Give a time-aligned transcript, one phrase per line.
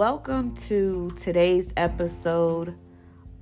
[0.00, 2.74] Welcome to today's episode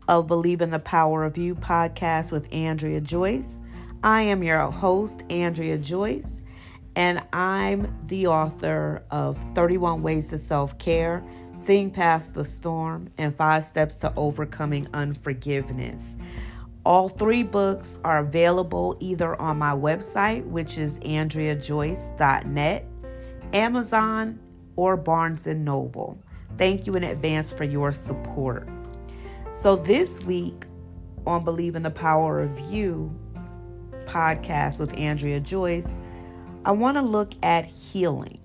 [0.08, 3.60] of Believe in the Power of You podcast with Andrea Joyce.
[4.03, 6.42] I am your host, Andrea Joyce,
[6.97, 11.25] and I'm the author of 31 Ways to Self Care,
[11.61, 16.18] Seeing Past the Storm, and Five Steps to Overcoming Unforgiveness.
[16.85, 22.85] All three books are available either on my website, which is andreajoyce.net,
[23.53, 24.40] Amazon,
[24.75, 26.21] or Barnes and Noble.
[26.58, 28.68] Thank you in advance for your support.
[29.61, 30.64] So, this week
[31.25, 33.14] on Believe in the Power of You
[34.06, 35.96] podcast with Andrea Joyce,
[36.64, 38.40] I want to look at healing.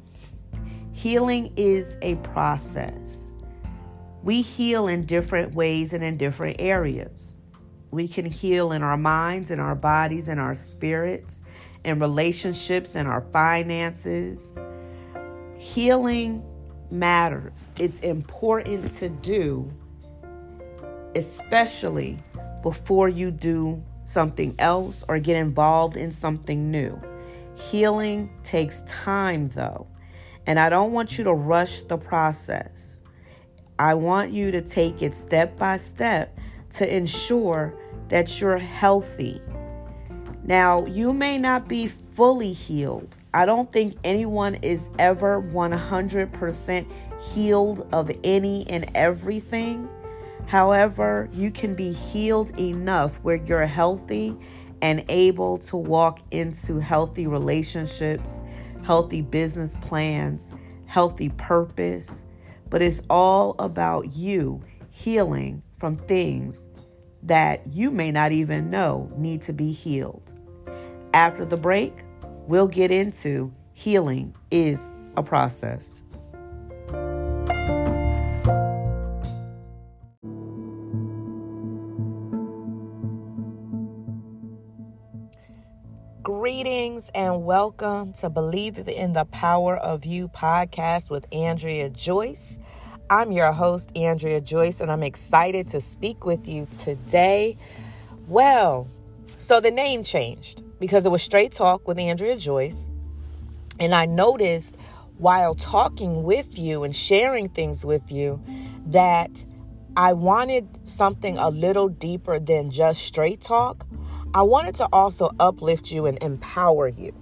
[0.91, 3.31] Healing is a process.
[4.21, 7.33] We heal in different ways and in different areas.
[7.89, 11.41] We can heal in our minds, in our bodies, in our spirits,
[11.83, 14.55] in relationships, in our finances.
[15.57, 16.43] Healing
[16.93, 17.73] matters.
[17.79, 19.69] It's important to do,
[21.15, 22.17] especially
[22.61, 27.01] before you do something else or get involved in something new.
[27.55, 29.87] Healing takes time, though,
[30.45, 32.99] and I don't want you to rush the process.
[33.79, 36.37] I want you to take it step by step
[36.71, 37.73] to ensure
[38.09, 39.41] that you're healthy.
[40.43, 43.17] Now, you may not be fully healed.
[43.33, 46.91] I don't think anyone is ever 100%
[47.33, 49.89] healed of any and everything.
[50.45, 54.35] However, you can be healed enough where you're healthy
[54.81, 58.41] and able to walk into healthy relationships,
[58.83, 60.53] healthy business plans,
[60.85, 62.25] healthy purpose.
[62.69, 64.61] But it's all about you
[64.91, 66.63] healing from things
[67.23, 70.33] that you may not even know need to be healed.
[71.13, 71.93] After the break,
[72.47, 76.03] we'll get into healing is a process.
[86.21, 92.59] Greetings and welcome to Believe in the Power of You podcast with Andrea Joyce.
[93.09, 97.57] I'm your host, Andrea Joyce, and I'm excited to speak with you today.
[98.27, 98.87] Well,
[99.37, 102.89] so the name changed because it was Straight Talk with Andrea Joyce.
[103.79, 104.75] And I noticed
[105.17, 108.43] while talking with you and sharing things with you
[108.87, 109.45] that
[109.95, 113.87] I wanted something a little deeper than just straight talk.
[114.33, 117.15] I wanted to also uplift you and empower you.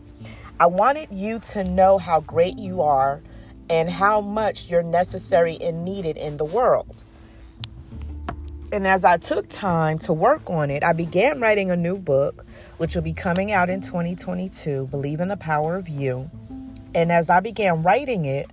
[0.59, 3.21] I wanted you to know how great you are
[3.69, 7.03] and how much you're necessary and needed in the world.
[8.73, 12.45] And as I took time to work on it, I began writing a new book,
[12.81, 16.31] which will be coming out in 2022 Believe in the Power of You.
[16.95, 18.49] And as I began writing it,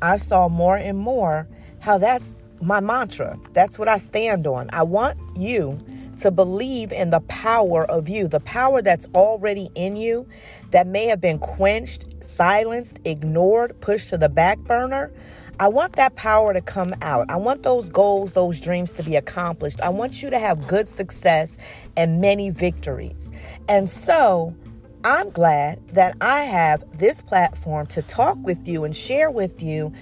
[0.00, 1.46] I saw more and more
[1.80, 2.32] how that's
[2.62, 3.38] my mantra.
[3.52, 4.70] That's what I stand on.
[4.72, 5.76] I want you
[6.20, 10.26] to believe in the power of you, the power that's already in you
[10.70, 15.12] that may have been quenched, silenced, ignored, pushed to the back burner.
[15.58, 17.30] I want that power to come out.
[17.30, 19.80] I want those goals, those dreams to be accomplished.
[19.80, 21.56] I want you to have good success
[21.96, 23.32] and many victories.
[23.68, 24.54] And so,
[25.02, 29.92] I'm glad that I have this platform to talk with you and share with you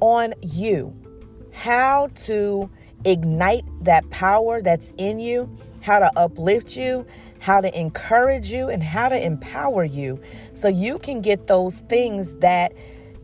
[0.00, 0.94] on you
[1.52, 2.70] how to
[3.04, 7.06] ignite that power that's in you, how to uplift you,
[7.38, 10.20] how to encourage you, and how to empower you
[10.52, 12.72] so you can get those things that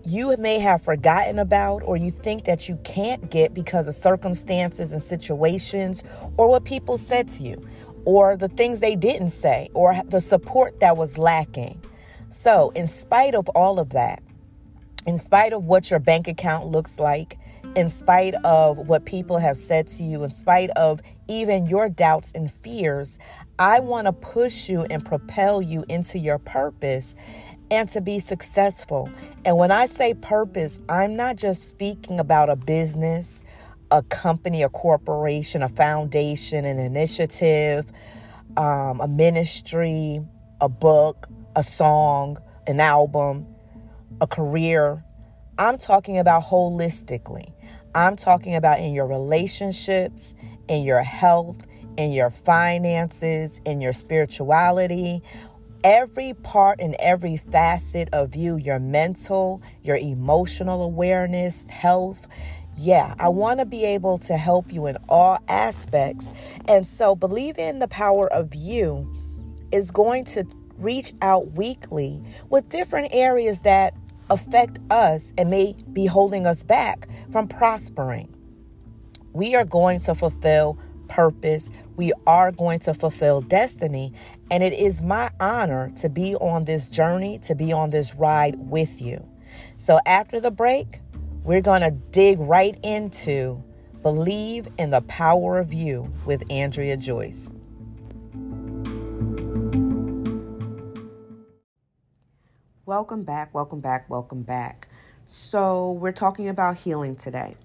[0.07, 4.93] you may have forgotten about or you think that you can't get because of circumstances
[4.93, 6.05] and situations
[6.37, 7.69] or what people said to you
[8.05, 11.81] or the things they didn't say or the support that was lacking.
[12.31, 14.23] So, in spite of all of that,
[15.07, 17.39] in spite of what your bank account looks like,
[17.75, 22.31] in spite of what people have said to you, in spite of even your doubts
[22.35, 23.19] and fears,
[23.59, 27.17] I want to push you and propel you into your purpose
[27.71, 29.11] and to be successful.
[29.45, 33.45] And when I say purpose, I'm not just speaking about a business,
[33.91, 37.91] a company, a corporation, a foundation, an initiative,
[38.57, 40.21] um, a ministry,
[40.61, 43.47] a book, a song, an album,
[44.21, 45.05] a career.
[45.59, 47.53] I'm talking about holistically.
[47.95, 50.35] I'm talking about in your relationships,
[50.69, 55.23] in your health, in your finances, in your spirituality,
[55.87, 62.27] every part and every facet of you, your mental, your emotional awareness, health.
[62.77, 66.33] Yeah, I want to be able to help you in all aspects.
[66.67, 69.13] And so, believe in the power of you
[69.71, 70.45] is going to
[70.77, 73.95] reach out weekly with different areas that
[74.29, 78.35] affect us and may be holding us back from prospering.
[79.33, 80.79] We are going to fulfill
[81.09, 81.71] purpose.
[81.97, 84.13] We are going to fulfill destiny.
[84.49, 88.55] And it is my honor to be on this journey, to be on this ride
[88.59, 89.29] with you.
[89.77, 91.01] So after the break,
[91.43, 93.63] we're going to dig right into
[94.03, 97.51] Believe in the Power of You with Andrea Joyce.
[102.85, 104.87] Welcome back, welcome back, welcome back.
[105.27, 107.57] So, we're talking about healing today.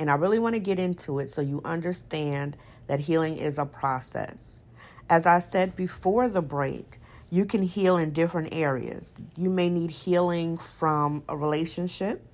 [0.00, 2.56] And I really want to get into it so you understand
[2.88, 4.63] that healing is a process.
[5.08, 6.98] As I said before the break,
[7.30, 9.14] you can heal in different areas.
[9.36, 12.24] You may need healing from a relationship,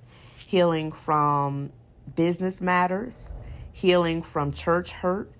[0.45, 1.71] healing from
[2.15, 3.33] business matters,
[3.73, 5.31] healing from church hurt.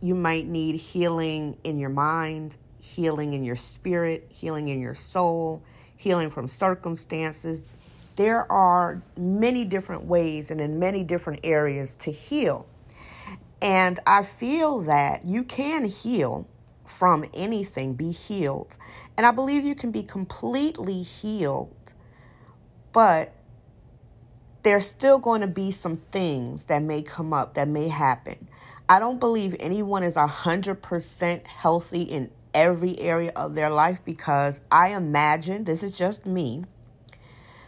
[0.00, 5.62] You might need healing in your mind, healing in your spirit, healing in your soul
[5.96, 7.64] healing from circumstances.
[8.16, 12.66] There are many different ways and in many different areas to heal.
[13.60, 16.46] And I feel that you can heal
[16.88, 18.76] from anything, be healed.
[19.16, 21.94] And I believe you can be completely healed,
[22.92, 23.32] but
[24.62, 28.48] there's still going to be some things that may come up, that may happen.
[28.88, 34.88] I don't believe anyone is 100% healthy in every area of their life because I
[34.94, 36.64] imagine, this is just me,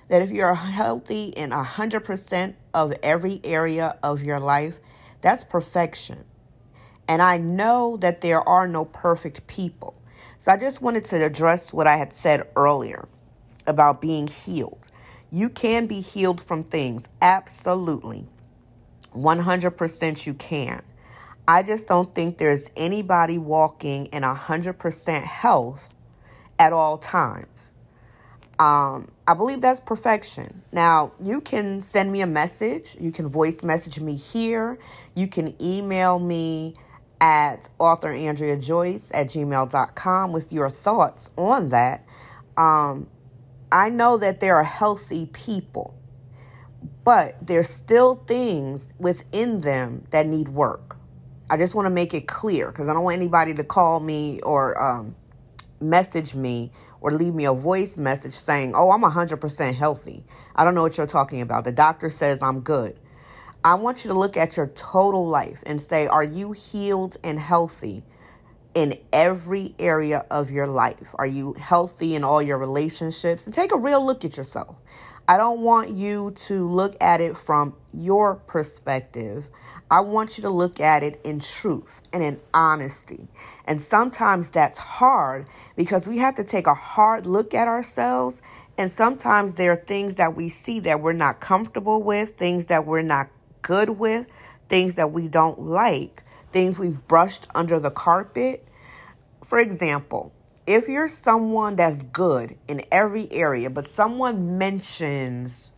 [0.09, 4.81] that if you're healthy in 100% of every area of your life,
[5.20, 6.25] that's perfection.
[7.08, 9.94] And I know that there are no perfect people.
[10.37, 13.08] So I just wanted to address what I had said earlier
[13.66, 14.90] about being healed.
[15.31, 18.26] You can be healed from things, absolutely.
[19.14, 20.82] 100% you can.
[21.46, 25.94] I just don't think there's anybody walking in 100% health
[26.58, 27.75] at all times.
[28.58, 30.62] Um, I believe that's perfection.
[30.72, 32.96] Now, you can send me a message.
[33.00, 34.78] You can voice message me here.
[35.14, 36.75] You can email me
[37.20, 42.05] at authorandreajoyce at gmail.com with your thoughts on that.
[42.56, 43.09] Um,
[43.70, 45.99] I know that there are healthy people,
[47.05, 50.97] but there's still things within them that need work.
[51.50, 54.41] I just want to make it clear because I don't want anybody to call me
[54.41, 55.15] or um,
[55.81, 56.70] message me
[57.00, 60.25] or leave me a voice message saying, Oh, I'm 100% healthy.
[60.55, 61.65] I don't know what you're talking about.
[61.65, 62.99] The doctor says I'm good.
[63.69, 67.38] I want you to look at your total life and say, Are you healed and
[67.38, 68.03] healthy
[68.73, 71.15] in every area of your life?
[71.19, 73.44] Are you healthy in all your relationships?
[73.44, 74.76] And take a real look at yourself.
[75.29, 79.50] I don't want you to look at it from your perspective.
[79.91, 83.29] I want you to look at it in truth and in honesty.
[83.67, 85.44] And sometimes that's hard
[85.76, 88.41] because we have to take a hard look at ourselves.
[88.79, 92.87] And sometimes there are things that we see that we're not comfortable with, things that
[92.87, 93.29] we're not
[93.69, 94.26] good with,
[94.70, 96.23] things that we don't like,
[96.53, 98.67] things we've brushed under the carpet.
[99.44, 100.32] For example,
[100.67, 105.70] if you're someone that's good in every area, but someone mentions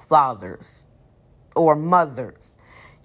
[0.00, 0.86] fathers
[1.54, 2.56] or mothers,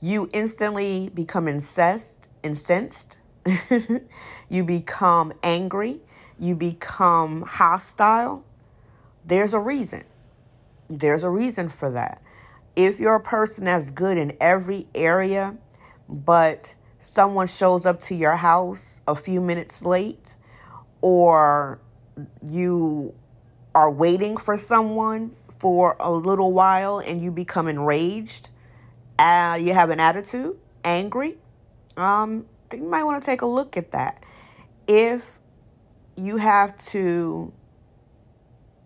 [0.01, 3.17] you instantly become incensed, incensed.
[4.49, 6.01] you become angry,
[6.39, 8.43] you become hostile.
[9.23, 10.03] There's a reason.
[10.89, 12.23] There's a reason for that.
[12.77, 15.57] If you're a person that's good in every area,
[16.07, 20.35] but someone shows up to your house a few minutes late,
[21.01, 21.79] or
[22.43, 23.15] you
[23.73, 28.49] are waiting for someone for a little while and you become enraged,
[29.17, 31.35] uh, you have an attitude, angry,
[31.97, 34.23] um, you might want to take a look at that.
[34.87, 35.39] If
[36.15, 37.51] you have to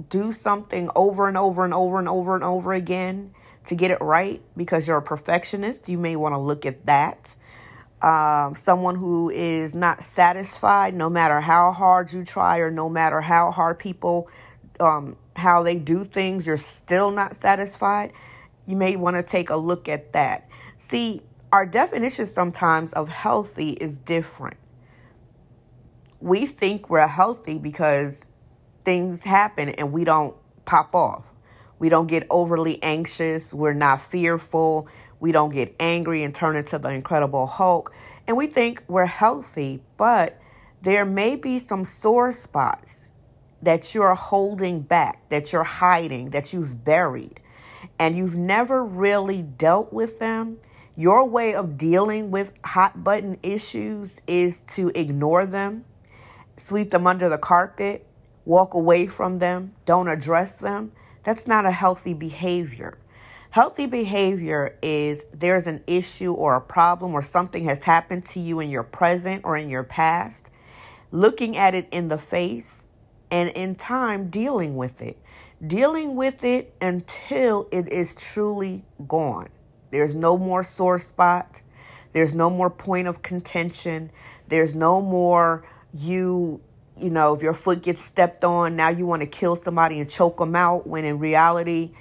[0.07, 3.33] do something over and over and over and over and over again
[3.65, 7.35] to get it right because you're a perfectionist, you may want to look at that.
[8.01, 13.21] Um, someone who is not satisfied no matter how hard you try or no matter
[13.21, 14.27] how hard people
[14.79, 18.11] um, how they do things you're still not satisfied
[18.65, 20.47] you may want to take a look at that.
[20.77, 24.57] See, our definition sometimes of healthy is different.
[26.19, 28.25] We think we're healthy because
[28.85, 31.30] things happen and we don't pop off.
[31.81, 33.55] We don't get overly anxious.
[33.55, 34.87] We're not fearful.
[35.19, 37.91] We don't get angry and turn into the Incredible Hulk.
[38.27, 40.39] And we think we're healthy, but
[40.83, 43.09] there may be some sore spots
[43.63, 47.39] that you're holding back, that you're hiding, that you've buried
[47.97, 50.59] and you've never really dealt with them,
[50.95, 55.85] your way of dealing with hot button issues is to ignore them,
[56.57, 58.05] sweep them under the carpet,
[58.45, 60.91] walk away from them, don't address them.
[61.23, 62.97] That's not a healthy behavior.
[63.51, 68.59] Healthy behavior is there's an issue or a problem or something has happened to you
[68.61, 70.49] in your present or in your past,
[71.11, 72.87] looking at it in the face
[73.29, 75.17] and in time dealing with it.
[75.65, 79.49] Dealing with it until it is truly gone.
[79.91, 81.61] There's no more sore spot.
[82.13, 84.11] There's no more point of contention.
[84.47, 86.61] There's no more you,
[86.97, 90.09] you know, if your foot gets stepped on, now you want to kill somebody and
[90.09, 91.91] choke them out when in reality,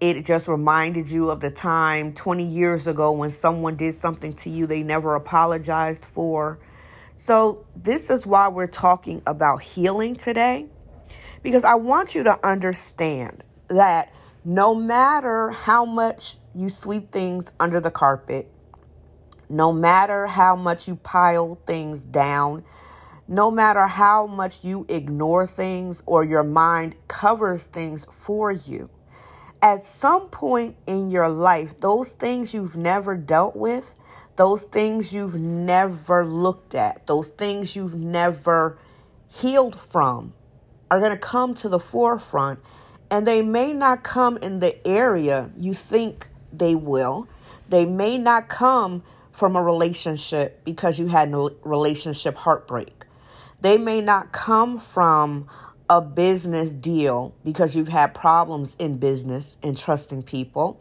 [0.00, 4.50] it just reminded you of the time 20 years ago when someone did something to
[4.50, 6.58] you they never apologized for.
[7.14, 10.66] So, this is why we're talking about healing today,
[11.42, 14.12] because I want you to understand that
[14.44, 18.50] no matter how much you sweep things under the carpet,
[19.48, 22.64] no matter how much you pile things down,
[23.28, 28.88] no matter how much you ignore things or your mind covers things for you,
[29.60, 33.94] at some point in your life, those things you've never dealt with,
[34.36, 38.78] those things you've never looked at, those things you've never
[39.28, 40.32] healed from
[40.90, 42.60] are going to come to the forefront.
[43.10, 47.28] And they may not come in the area you think they will.
[47.68, 49.02] They may not come
[49.32, 52.95] from a relationship because you had a relationship heartbreak.
[53.60, 55.48] They may not come from
[55.88, 60.80] a business deal because you've had problems in business and trusting people.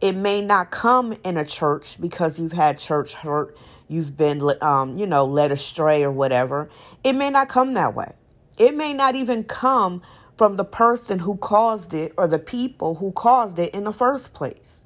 [0.00, 3.56] It may not come in a church because you've had church hurt,
[3.88, 6.68] you've been, um, you know, led astray or whatever.
[7.04, 8.12] It may not come that way.
[8.58, 10.02] It may not even come
[10.36, 14.34] from the person who caused it or the people who caused it in the first
[14.34, 14.84] place.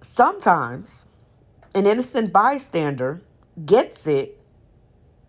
[0.00, 1.06] Sometimes
[1.74, 3.22] an innocent bystander
[3.64, 4.38] gets it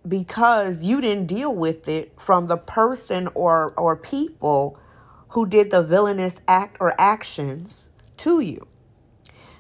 [0.08, 4.80] because you didn't deal with it from the person or or people
[5.30, 8.68] who did the villainous act or actions to you.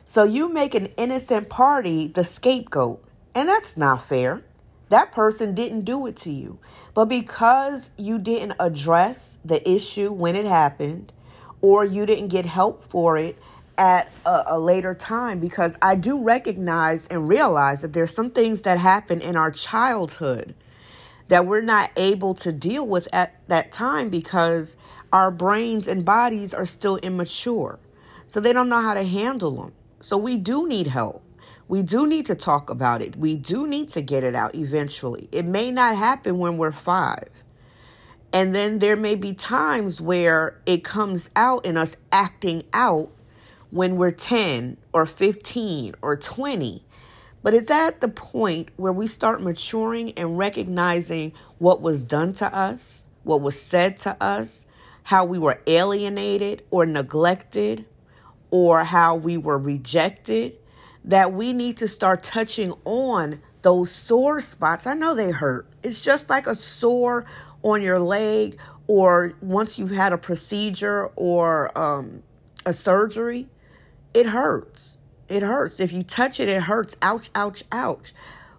[0.05, 4.43] So you make an innocent party the scapegoat, and that's not fair.
[4.89, 6.59] That person didn't do it to you.
[6.93, 11.11] But because you didn't address the issue when it happened,
[11.59, 13.37] or you didn't get help for it
[13.77, 18.61] at a, a, later time because I do recognize and realize that there's some things
[18.63, 20.55] that happen in our childhood
[21.27, 24.77] that we're not able to deal with at that time because
[25.11, 27.79] our brains and bodies are still immature.
[28.27, 29.73] So they don't know how to handle them.
[29.99, 31.23] So we do need help.
[31.67, 33.15] We do need to talk about it.
[33.15, 35.27] We do need to get it out eventually.
[35.31, 37.29] It may not happen when we're five.
[38.31, 43.09] And then there may be times where it comes out in us acting out
[43.75, 46.81] when we're 10 or 15 or 20.
[47.43, 52.55] But it's at the point where we start maturing and recognizing what was done to
[52.55, 54.65] us, what was said to us,
[55.03, 57.83] how we were alienated or neglected,
[58.49, 60.53] or how we were rejected,
[61.03, 64.87] that we need to start touching on those sore spots.
[64.87, 65.67] I know they hurt.
[65.83, 67.25] It's just like a sore
[67.61, 72.23] on your leg, or once you've had a procedure or um,
[72.65, 73.49] a surgery
[74.15, 74.95] it hurts.
[75.27, 75.81] It hurts.
[75.81, 76.95] If you touch it, it hurts.
[77.01, 78.13] Ouch, ouch, ouch.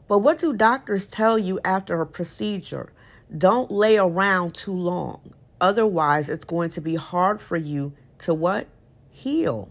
[0.06, 2.92] But what do doctors tell you after a procedure?
[3.36, 5.32] Don't lay around too long.
[5.58, 8.66] Otherwise, it's going to be hard for you to what?
[9.10, 9.70] Heal.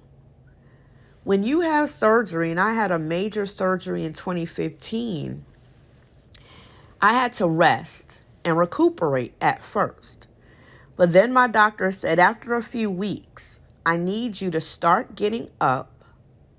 [1.24, 5.46] When you have surgery, and I had a major surgery in 2015,
[7.00, 10.28] I had to rest and recuperate at first.
[10.96, 15.50] But then my doctor said after a few weeks, I need you to start getting
[15.62, 15.92] up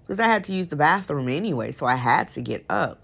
[0.02, 3.00] because I had to use the bathroom anyway, so I had to get up.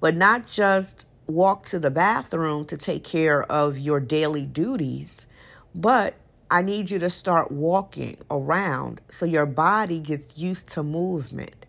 [0.00, 5.26] But not just walk to the bathroom to take care of your daily duties,
[5.74, 6.14] but
[6.50, 11.64] I need you to start walking around so your body gets used to movement.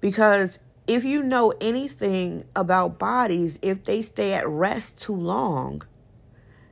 [0.00, 5.82] Because if you know anything about bodies, if they stay at rest too long,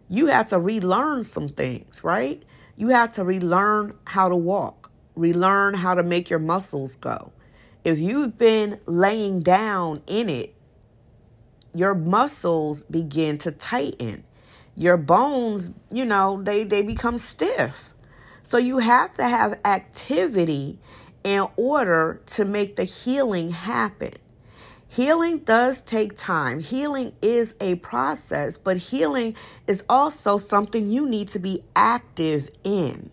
[0.08, 2.42] you have to relearn some things, right?
[2.78, 7.32] You have to relearn how to walk, relearn how to make your muscles go.
[7.82, 10.54] If you've been laying down in it,
[11.74, 14.22] your muscles begin to tighten.
[14.76, 17.94] Your bones, you know, they, they become stiff.
[18.44, 20.78] So you have to have activity
[21.24, 24.12] in order to make the healing happen.
[24.90, 26.60] Healing does take time.
[26.60, 33.10] Healing is a process, but healing is also something you need to be active in.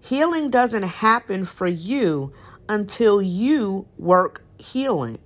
[0.00, 2.32] Healing doesn't happen for you
[2.68, 5.18] until you work healing.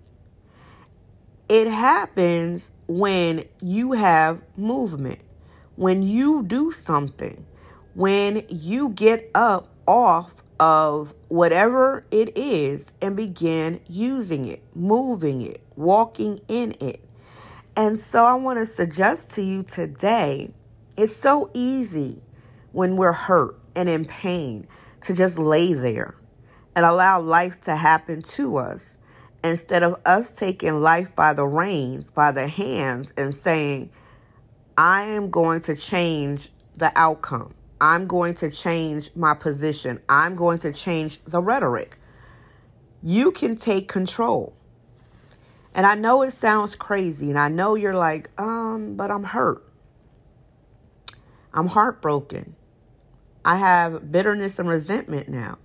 [1.48, 5.18] It happens when you have movement,
[5.74, 7.44] when you do something,
[7.94, 15.60] when you get up off of whatever it is and begin using it, moving it,
[15.82, 17.00] walking in it.
[17.76, 20.50] And so I want to suggest to you today
[20.96, 22.20] it's so easy
[22.72, 24.66] when we're hurt and in pain
[25.02, 26.14] to just lay there
[26.74, 28.98] and allow life to happen to us
[29.44, 33.90] instead of us taking life by the reins, by the hands, and saying,
[34.76, 37.54] I am going to change the outcome.
[37.80, 40.00] I'm going to change my position.
[40.08, 41.98] I'm going to change the rhetoric.
[43.02, 44.54] You can take control.
[45.74, 49.64] And I know it sounds crazy, and I know you're like, um, but I'm hurt.
[51.54, 52.56] I'm heartbroken.
[53.44, 55.58] I have bitterness and resentment now.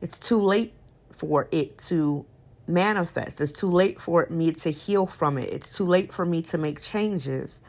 [0.00, 0.74] It's too late
[1.12, 2.26] for it to
[2.66, 3.40] manifest.
[3.40, 5.52] It's too late for me to heal from it.
[5.52, 7.62] It's too late for me to make changes.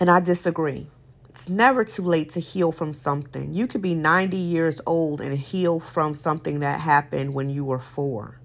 [0.00, 0.88] And I disagree.
[1.28, 3.52] It's never too late to heal from something.
[3.54, 7.78] You could be 90 years old and heal from something that happened when you were
[7.78, 8.40] four.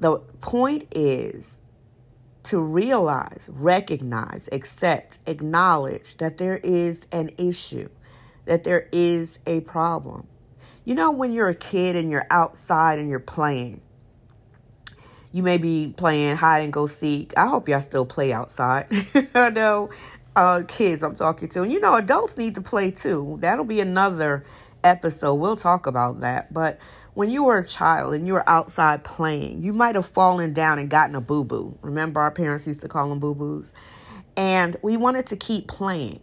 [0.00, 1.60] The point is
[2.44, 7.88] to realize, recognize, accept, acknowledge that there is an issue,
[8.44, 10.26] that there is a problem.
[10.84, 13.80] You know, when you're a kid and you're outside and you're playing,
[15.32, 17.32] you may be playing hide and go seek.
[17.36, 18.86] I hope y'all still play outside.
[19.34, 19.90] I know
[20.36, 21.62] uh, kids I'm talking to.
[21.62, 23.38] And you know, adults need to play too.
[23.40, 24.44] That'll be another
[24.84, 25.34] episode.
[25.34, 26.54] We'll talk about that.
[26.54, 26.78] But
[27.16, 30.78] when you were a child and you were outside playing, you might have fallen down
[30.78, 31.74] and gotten a boo boo.
[31.80, 33.72] Remember, our parents used to call them boo boos?
[34.36, 36.20] And we wanted to keep playing.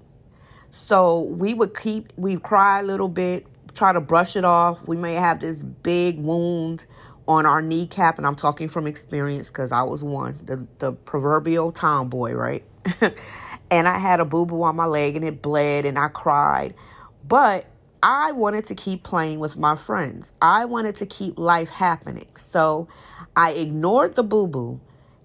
[0.69, 4.87] So we would keep, we'd cry a little bit, try to brush it off.
[4.87, 6.85] We may have this big wound
[7.27, 11.71] on our kneecap, and I'm talking from experience because I was one, the, the proverbial
[11.71, 12.63] tomboy, right?
[13.71, 16.75] and I had a boo boo on my leg and it bled and I cried.
[17.27, 17.65] But
[18.03, 20.33] I wanted to keep playing with my friends.
[20.41, 22.27] I wanted to keep life happening.
[22.37, 22.89] So
[23.33, 24.81] I ignored the boo boo,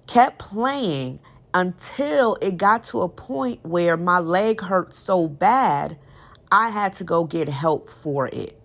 [0.07, 1.19] kept playing
[1.53, 5.99] until it got to a point where my leg hurt so bad,
[6.53, 8.57] I had to go get help for it.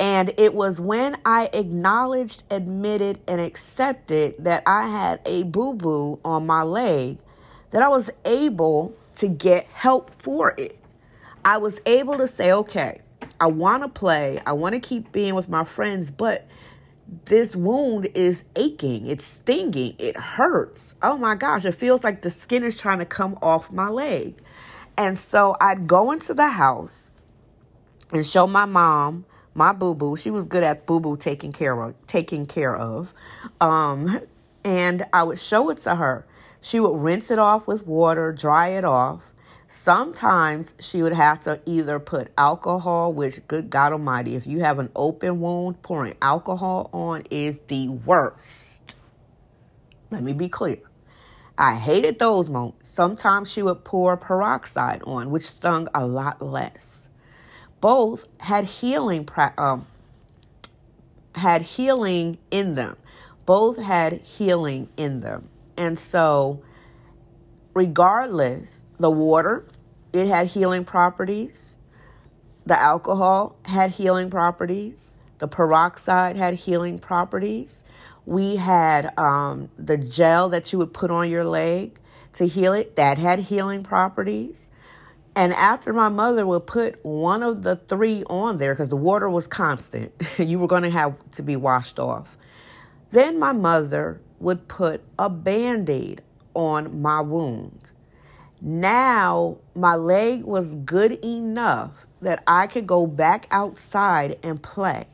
[0.00, 6.18] And it was when I acknowledged, admitted, and accepted that I had a boo boo
[6.24, 7.18] on my leg
[7.70, 10.81] that I was able to get help for it.
[11.44, 13.00] I was able to say, okay,
[13.40, 16.46] I want to play, I want to keep being with my friends, but
[17.24, 20.94] this wound is aching, it's stinging, it hurts.
[21.02, 24.40] Oh my gosh, it feels like the skin is trying to come off my leg.
[24.96, 27.10] And so I'd go into the house
[28.12, 29.24] and show my mom
[29.54, 30.16] my boo boo.
[30.16, 33.12] She was good at boo boo taking care of taking care of.
[33.60, 34.20] Um,
[34.64, 36.26] and I would show it to her.
[36.60, 39.31] She would rinse it off with water, dry it off.
[39.74, 44.78] Sometimes she would have to either put alcohol, which, good God Almighty, if you have
[44.78, 48.94] an open wound, pouring alcohol on is the worst.
[50.10, 50.76] Let me be clear.
[51.56, 52.90] I hated those moments.
[52.90, 57.08] Sometimes she would pour peroxide on, which stung a lot less.
[57.80, 59.86] Both had healing, um,
[61.34, 62.98] had healing in them.
[63.46, 65.48] Both had healing in them.
[65.78, 66.62] And so,
[67.72, 69.66] regardless, the water,
[70.12, 71.76] it had healing properties.
[72.64, 75.12] The alcohol had healing properties.
[75.38, 77.82] The peroxide had healing properties.
[78.26, 81.98] We had um, the gel that you would put on your leg
[82.34, 84.70] to heal it, that had healing properties.
[85.34, 89.28] And after my mother would put one of the three on there, because the water
[89.28, 92.36] was constant, you were going to have to be washed off.
[93.10, 96.22] Then my mother would put a band aid
[96.54, 97.92] on my wound.
[98.64, 105.06] Now my leg was good enough that I could go back outside and play.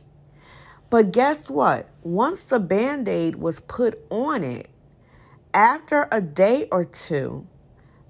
[0.90, 1.88] But guess what?
[2.02, 4.68] Once the band aid was put on it,
[5.54, 7.46] after a day or two,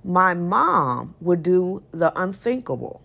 [0.05, 3.01] my mom would do the unthinkable.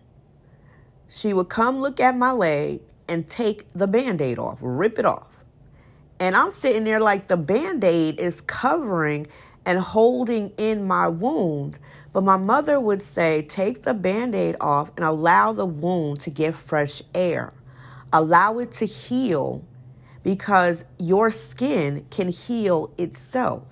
[1.07, 5.05] She would come look at my leg and take the band aid off, rip it
[5.05, 5.43] off.
[6.19, 9.27] And I'm sitting there like the band aid is covering
[9.65, 11.77] and holding in my wound.
[12.13, 16.29] But my mother would say, take the band aid off and allow the wound to
[16.29, 17.53] get fresh air.
[18.13, 19.63] Allow it to heal
[20.21, 23.63] because your skin can heal itself.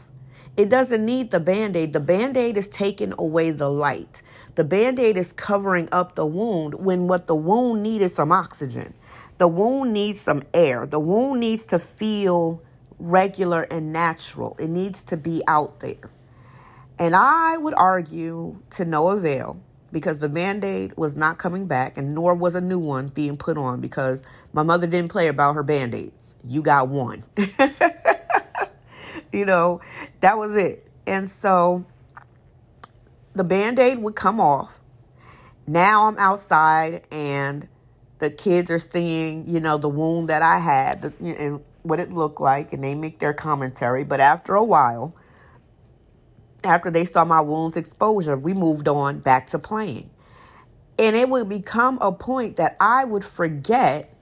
[0.58, 1.94] It doesn't need the band aid.
[1.94, 4.24] The band aid is taking away the light.
[4.56, 8.32] The band aid is covering up the wound when what the wound needs is some
[8.32, 8.94] oxygen.
[9.38, 10.86] The wound needs some air.
[10.86, 12.62] The wound needs to feel
[13.00, 14.58] regular and natural.
[14.60, 16.10] It needs to be out there.
[17.02, 19.60] And I would argue to no avail
[19.92, 23.38] because the band aid was not coming back, and nor was a new one being
[23.38, 24.22] put on because
[24.54, 26.36] my mother didn't play about her band aids.
[26.48, 27.24] You got one.
[29.34, 29.82] you know,
[30.20, 30.88] that was it.
[31.08, 31.88] And so
[33.34, 34.80] the band aid would come off.
[35.66, 37.68] Now I'm outside, and
[38.20, 42.40] the kids are seeing, you know, the wound that I had and what it looked
[42.40, 44.04] like, and they make their commentary.
[44.04, 45.16] But after a while,
[46.63, 50.10] after they saw my wounds exposure, we moved on back to playing.
[51.00, 54.13] And it would become a point that I would forget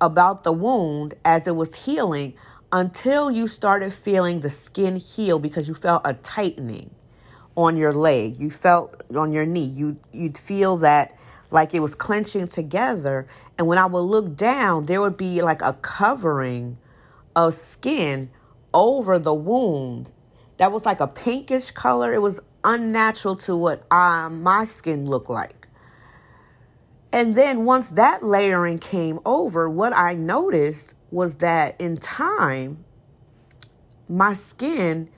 [0.00, 2.34] about the wound as it was healing
[2.72, 6.90] until you started feeling the skin heal because you felt a tightening
[7.56, 8.38] on your leg.
[8.38, 9.64] You felt on your knee.
[9.64, 11.16] You you'd feel that
[11.50, 13.26] like it was clenching together.
[13.56, 16.76] And when I would look down, there would be like a covering
[17.34, 18.30] of skin
[18.74, 20.10] over the wound
[20.58, 22.12] that was like a pinkish color.
[22.12, 25.68] It was unnatural to what um, my skin looked like.
[27.12, 32.84] And then once that layering came over, what I noticed was that in time,
[34.08, 35.08] my skin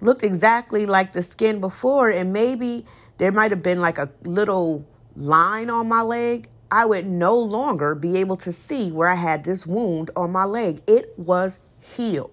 [0.00, 2.84] looked exactly like the skin before, and maybe
[3.18, 7.94] there might have been like a little line on my leg, I would no longer
[7.94, 10.82] be able to see where I had this wound on my leg.
[10.86, 12.32] It was healed.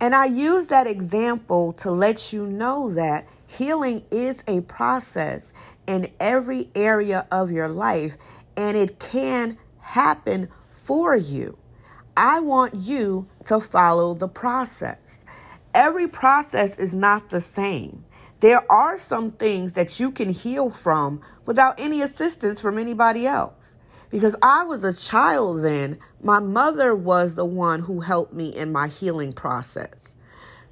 [0.00, 5.52] And I use that example to let you know that healing is a process
[5.86, 8.16] in every area of your life,
[8.56, 11.56] and it can happen for you.
[12.16, 15.24] I want you to follow the process.
[15.74, 18.04] Every process is not the same.
[18.40, 23.76] There are some things that you can heal from without any assistance from anybody else.
[24.10, 28.72] Because I was a child then, my mother was the one who helped me in
[28.72, 30.16] my healing process.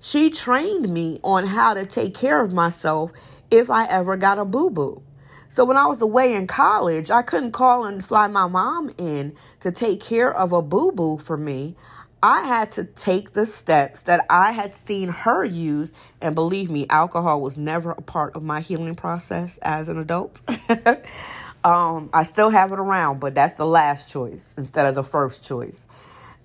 [0.01, 3.13] She trained me on how to take care of myself
[3.51, 5.03] if I ever got a boo boo.
[5.49, 9.35] So when I was away in college, I couldn't call and fly my mom in
[9.61, 11.77] to take care of a boo boo for me.
[12.23, 15.93] I had to take the steps that I had seen her use.
[16.21, 20.41] And believe me, alcohol was never a part of my healing process as an adult.
[21.65, 25.43] um, I still have it around, but that's the last choice instead of the first
[25.43, 25.89] choice.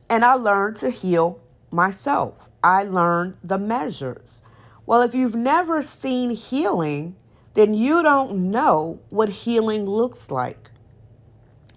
[0.10, 1.40] And I learned to heal
[1.72, 2.50] myself.
[2.64, 4.42] I learned the measures.
[4.86, 7.16] Well, if you've never seen healing,
[7.54, 10.72] then you don't know what healing looks like.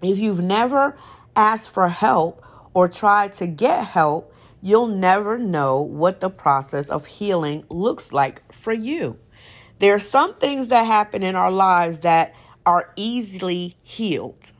[0.01, 0.97] If you've never
[1.35, 7.05] asked for help, or tried to get help, you'll never know what the process of
[7.05, 9.17] healing looks like for you.
[9.79, 12.33] There are some things that happen in our lives that
[12.65, 14.51] are easily healed.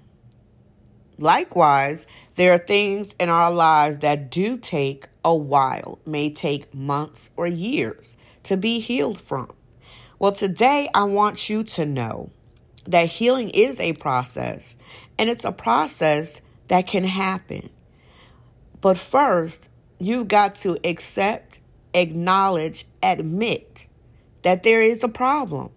[1.17, 7.29] Likewise, there are things in our lives that do take a while, may take months
[7.37, 9.51] or years to be healed from.
[10.19, 12.31] Well, today I want you to know
[12.85, 14.77] that healing is a process,
[15.17, 17.69] and it's a process that can happen.
[18.81, 21.59] But first, you've got to accept,
[21.93, 23.87] acknowledge, admit
[24.43, 25.71] that there is a problem,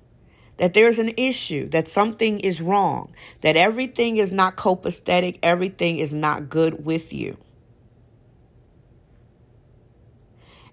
[0.57, 6.15] that there's an issue, that something is wrong, that everything is not copacetic, everything is
[6.15, 7.37] not good with you.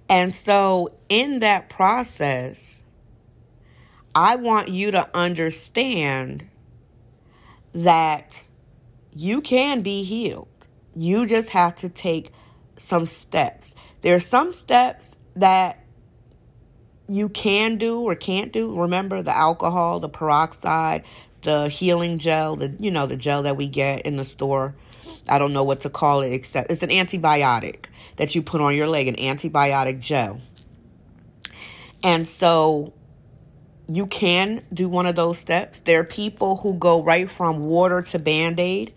[0.10, 2.84] And so, in that process,
[4.14, 6.48] I want you to understand
[7.74, 8.44] that
[9.12, 10.68] you can be healed.
[10.96, 12.32] You just have to take
[12.78, 13.74] some steps.
[14.02, 15.83] There are some steps that
[17.14, 18.80] you can do or can't do.
[18.80, 21.04] Remember the alcohol, the peroxide,
[21.42, 24.76] the healing gel, the you know, the gel that we get in the store.
[25.28, 27.86] I don't know what to call it except it's an antibiotic
[28.18, 30.42] that you put on your leg, an antibiotic gel.
[32.04, 32.94] And so
[33.88, 35.82] you can do one of those steps.
[35.82, 38.94] There are people who go right from water to band aid.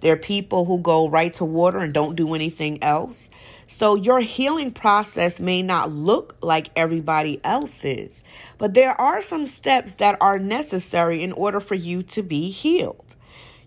[0.00, 3.30] There are people who go right to water and don't do anything else.
[3.72, 8.24] So your healing process may not look like everybody else's,
[8.58, 13.14] but there are some steps that are necessary in order for you to be healed.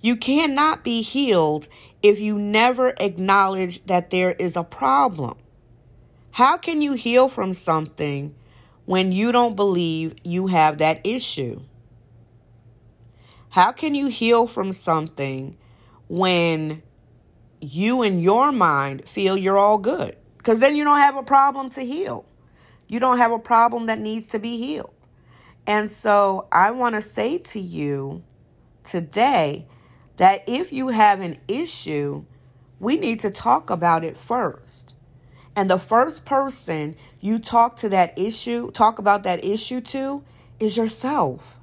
[0.01, 1.69] You cannot be healed
[2.01, 5.37] if you never acknowledge that there is a problem.
[6.31, 8.35] How can you heal from something
[8.83, 11.61] when you don't believe you have that issue?
[13.47, 15.55] How can you heal from something
[16.09, 16.82] when
[17.63, 20.17] you in your mind feel you're all good?
[20.37, 22.25] Because then you don't have a problem to heal.
[22.87, 24.93] You don't have a problem that needs to be healed.
[25.65, 28.23] And so I want to say to you
[28.83, 29.65] today
[30.17, 32.25] that if you have an issue,
[32.79, 34.95] we need to talk about it first.
[35.55, 40.23] And the first person you talk to that issue, talk about that issue to,
[40.59, 41.59] is yourself.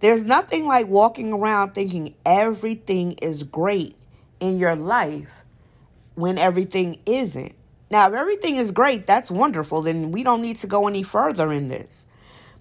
[0.00, 3.95] There's nothing like walking around thinking everything is great
[4.40, 5.44] in your life
[6.14, 7.54] when everything isn't.
[7.90, 9.82] Now, if everything is great, that's wonderful.
[9.82, 12.08] Then we don't need to go any further in this.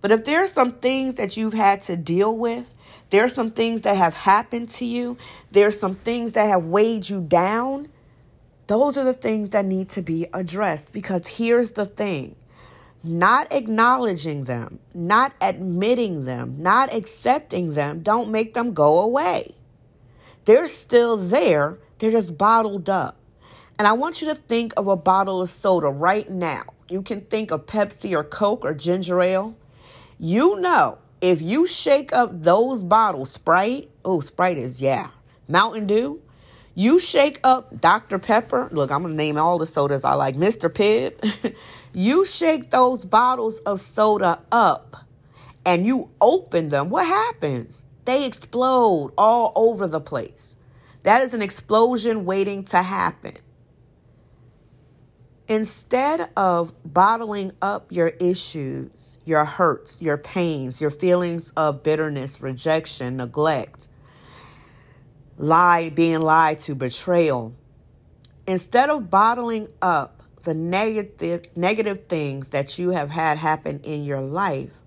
[0.02, 2.70] But if there are some things that you've had to deal with,
[3.10, 5.18] there are some things that have happened to you,
[5.52, 7.90] there are some things that have weighed you down,
[8.68, 10.92] those are the things that need to be addressed.
[10.92, 12.36] Because here's the thing
[13.04, 19.56] not acknowledging them, not admitting them, not accepting them, don't make them go away.
[20.46, 23.18] They're still there, they're just bottled up.
[23.78, 26.64] And I want you to think of a bottle of soda right now.
[26.90, 29.56] You can think of Pepsi or Coke or ginger ale.
[30.18, 35.10] You know, if you shake up those bottles, Sprite, oh, Sprite is, yeah,
[35.48, 36.22] Mountain Dew,
[36.76, 38.20] you shake up Dr.
[38.20, 38.70] Pepper.
[38.72, 40.36] Look, I'm going to name all the sodas I like.
[40.36, 40.70] Mr.
[40.70, 41.56] Pibb.
[41.94, 44.98] you shake those bottles of soda up
[45.66, 46.90] and you open them.
[46.90, 47.86] What happens?
[48.06, 50.56] They explode all over the place.
[51.04, 53.36] That is an explosion waiting to happen.
[55.48, 63.18] Instead of bottling up your issues, your hurts, your pains, your feelings of bitterness, rejection,
[63.18, 63.90] neglect,
[65.38, 67.54] lie, being lied to, betrayal,
[68.48, 74.22] instead of bottling up the negative negative things that you have had happen in your
[74.22, 74.82] life,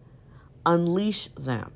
[0.67, 1.73] unleash them.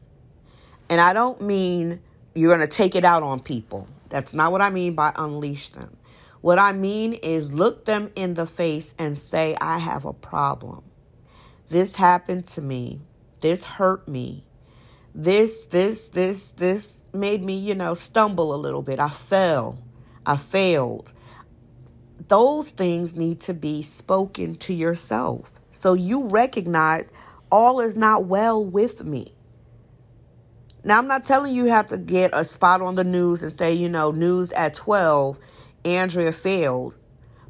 [0.92, 2.02] And I don't mean
[2.35, 3.88] you're going to take it out on people.
[4.11, 5.96] That's not what I mean by unleash them.
[6.42, 10.83] What I mean is look them in the face and say, I have a problem.
[11.70, 13.00] This happened to me.
[13.40, 14.44] This hurt me.
[15.14, 18.98] This, this, this, this made me, you know, stumble a little bit.
[19.00, 19.78] I fell.
[20.26, 21.14] I failed.
[22.28, 25.59] Those things need to be spoken to yourself.
[25.70, 27.14] So you recognize
[27.50, 29.33] all is not well with me.
[30.85, 33.73] Now, I'm not telling you, have to get a spot on the news and say,
[33.73, 35.38] you know, news at 12
[35.85, 36.97] Andrea failed.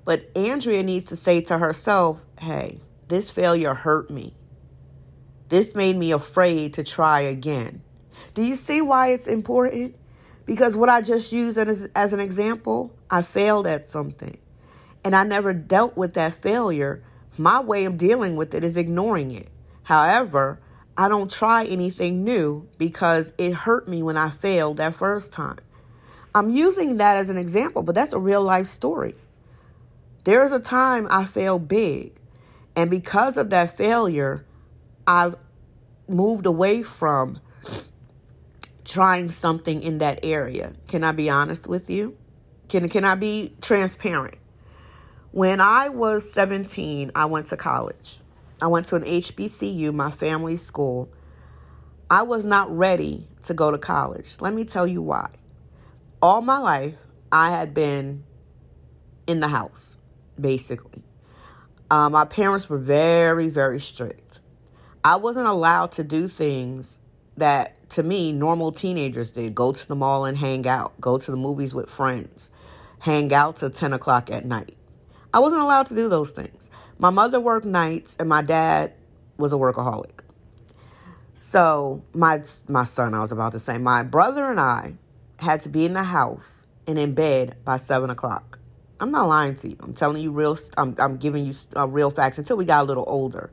[0.04, 4.34] But Andrea needs to say to herself, hey, this failure hurt me.
[5.48, 7.82] This made me afraid to try again.
[8.34, 9.96] Do you see why it's important?
[10.46, 14.38] Because what I just used as, as an example, I failed at something
[15.04, 17.02] and I never dealt with that failure.
[17.38, 19.48] My way of dealing with it is ignoring it.
[19.84, 20.60] However,
[20.96, 25.58] I don't try anything new because it hurt me when I failed that first time.
[26.34, 29.14] I'm using that as an example, but that's a real life story.
[30.24, 32.12] There is a time I failed big,
[32.76, 34.44] and because of that failure,
[35.06, 35.34] I've
[36.08, 37.40] moved away from
[38.84, 40.72] trying something in that area.
[40.88, 42.16] Can I be honest with you?
[42.68, 44.36] Can can I be transparent?
[45.32, 48.18] When I was 17, I went to college.
[48.62, 51.12] I went to an HBCU, my family school.
[52.08, 54.36] I was not ready to go to college.
[54.40, 55.30] Let me tell you why
[56.22, 56.94] all my life,
[57.32, 58.22] I had been
[59.26, 59.96] in the house,
[60.40, 61.02] basically.
[61.90, 64.38] Uh, my parents were very, very strict.
[65.02, 67.00] I wasn't allowed to do things
[67.36, 71.30] that, to me, normal teenagers did go to the mall and hang out, go to
[71.30, 72.52] the movies with friends,
[73.00, 74.76] hang out till 10 o'clock at night.
[75.34, 76.70] I wasn't allowed to do those things.
[77.02, 78.92] My mother worked nights, and my dad
[79.36, 80.20] was a workaholic.
[81.34, 84.94] So, my, my son, I was about to say, my brother and I
[85.38, 88.60] had to be in the house and in bed by seven o'clock.
[89.00, 89.76] I'm not lying to you.
[89.80, 90.56] I'm telling you real.
[90.76, 92.38] I'm, I'm giving you uh, real facts.
[92.38, 93.50] Until we got a little older,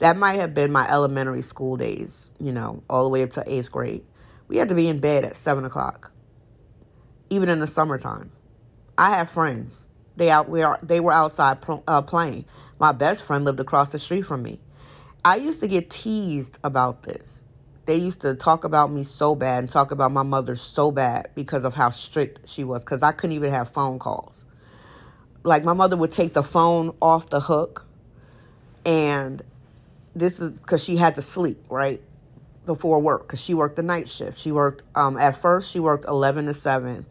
[0.00, 2.32] that might have been my elementary school days.
[2.38, 4.04] You know, all the way up to eighth grade.
[4.46, 6.12] We had to be in bed at seven o'clock,
[7.30, 8.30] even in the summertime.
[8.98, 9.88] I have friends.
[10.16, 10.50] They out.
[10.50, 10.78] We are.
[10.82, 12.44] They were outside uh, playing.
[12.80, 14.58] My best friend lived across the street from me.
[15.24, 17.50] I used to get teased about this
[17.90, 21.28] they used to talk about me so bad and talk about my mother so bad
[21.34, 24.46] because of how strict she was because I couldn't even have phone calls.
[25.42, 27.86] Like my mother would take the phone off the hook
[28.86, 29.42] and
[30.14, 32.00] this is because she had to sleep, right?
[32.64, 34.38] Before work because she worked the night shift.
[34.38, 37.06] She worked, um, at first, she worked 11 to 7.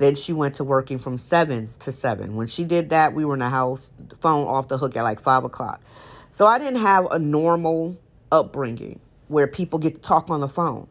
[0.00, 2.34] Then she went to working from 7 to 7.
[2.34, 5.20] When she did that, we were in the house, phone off the hook at like
[5.20, 5.82] 5 o'clock.
[6.30, 7.98] So I didn't have a normal
[8.32, 10.86] upbringing where people get to talk on the phone.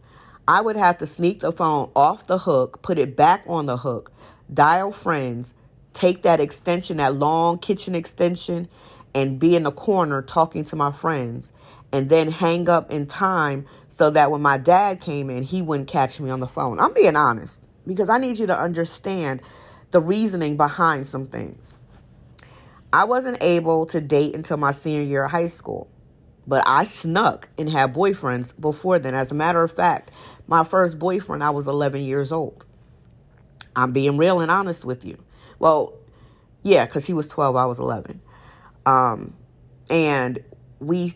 [0.48, 3.78] I would have to sneak the phone off the hook, put it back on the
[3.78, 4.12] hook,
[4.54, 5.56] dial friends,
[5.96, 8.70] take that extension, that long kitchen extension,
[9.16, 11.52] and be in the corner talking to my friends,
[11.92, 15.90] and then hang up in time so that when my dad came in, he wouldn't
[15.90, 16.80] catch me on the phone.
[16.80, 19.42] I'm being honest because I need you to understand
[19.90, 21.80] the reasoning behind some things.
[22.94, 25.90] I wasn't able to date until my senior year of high school.
[26.48, 29.16] But I snuck and had boyfriends before then.
[29.16, 30.12] As a matter of fact,
[30.48, 32.66] my first boyfriend, I was 11 years old.
[33.76, 35.18] I'm being real and honest with you.
[35.58, 35.94] Well,
[36.64, 38.22] yeah, because he was 12, I was 11.
[38.86, 39.36] Um,
[39.90, 40.44] and
[40.80, 41.14] we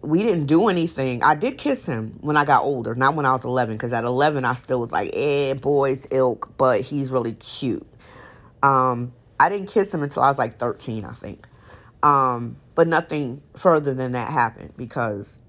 [0.00, 1.22] we didn't do anything.
[1.22, 4.04] I did kiss him when I got older, not when I was 11, because at
[4.04, 7.86] 11 I still was like, eh, boys ilk, but he's really cute.
[8.62, 11.46] Um, I didn't kiss him until I was like 13, I think.
[12.02, 15.40] Um, but nothing further than that happened because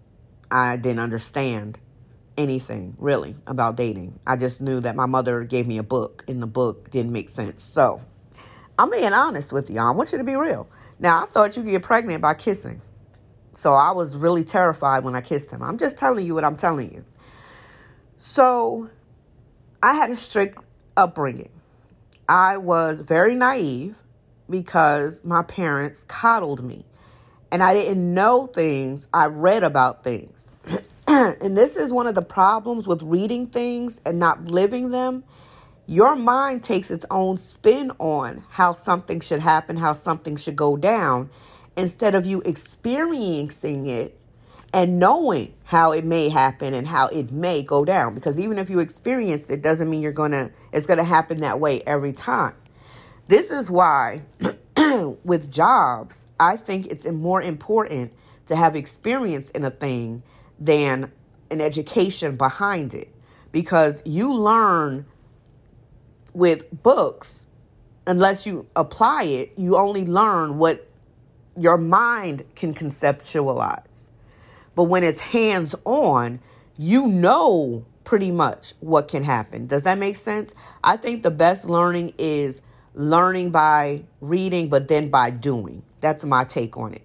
[0.52, 1.80] I didn't understand
[2.38, 4.20] anything really about dating.
[4.26, 7.30] I just knew that my mother gave me a book and the book didn't make
[7.30, 7.64] sense.
[7.64, 8.02] So
[8.78, 9.80] I'm being honest with you.
[9.80, 10.68] I want you to be real.
[11.00, 12.82] Now, I thought you could get pregnant by kissing.
[13.54, 15.62] So I was really terrified when I kissed him.
[15.62, 17.06] I'm just telling you what I'm telling you.
[18.18, 18.90] So
[19.82, 20.60] I had a strict
[20.98, 21.50] upbringing.
[22.28, 23.98] I was very naive
[24.50, 26.86] because my parents coddled me
[27.52, 29.08] and I didn't know things.
[29.14, 30.52] I read about things.
[31.08, 35.24] and this is one of the problems with reading things and not living them.
[35.86, 40.78] Your mind takes its own spin on how something should happen, how something should go
[40.78, 41.30] down,
[41.76, 44.20] instead of you experiencing it
[44.74, 48.16] and knowing how it may happen and how it may go down.
[48.16, 51.38] Because even if you experience it doesn't mean you're going to it's going to happen
[51.38, 52.56] that way every time.
[53.28, 54.24] This is why
[55.24, 58.14] with jobs i think it's more important
[58.46, 60.24] to have experience in a thing
[60.60, 61.12] than
[61.52, 63.10] an education behind it.
[63.52, 65.06] Because you learn
[66.34, 67.46] with books
[68.08, 70.90] unless you apply it you only learn what
[71.58, 74.12] your mind can conceptualize.
[74.76, 76.40] But when it's hands on,
[76.78, 79.68] you know pretty much what can happen.
[79.68, 80.56] Does that make sense?
[80.84, 82.62] I think the best learning is
[82.94, 85.84] learning by reading, but then by doing.
[86.02, 87.04] That's my take on it.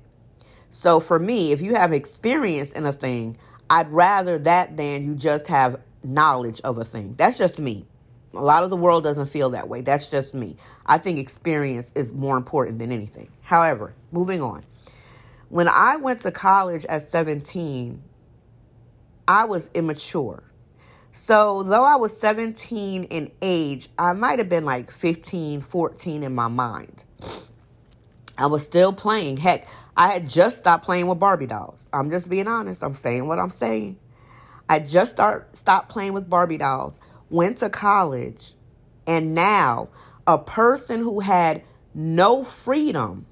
[0.70, 3.38] So for me, if you have experience in a thing,
[3.70, 7.14] I'd rather that than you just have knowledge of a thing.
[7.16, 7.86] That's just me.
[8.34, 9.80] A lot of the world doesn't feel that way.
[9.80, 10.56] That's just me.
[10.84, 13.30] I think experience is more important than anything.
[13.42, 14.64] However, moving on.
[15.48, 18.02] When I went to college at 17,
[19.26, 20.42] I was immature.
[21.10, 26.34] So, though I was 17 in age, I might have been like 15, 14 in
[26.34, 27.04] my mind.
[28.36, 29.38] I was still playing.
[29.38, 29.66] Heck,
[29.96, 31.88] I had just stopped playing with Barbie dolls.
[31.92, 32.84] I'm just being honest.
[32.84, 33.98] I'm saying what I'm saying.
[34.68, 38.54] I just start stopped playing with Barbie dolls went to college,
[39.06, 39.88] and now
[40.26, 41.62] a person who had
[41.94, 43.26] no freedom,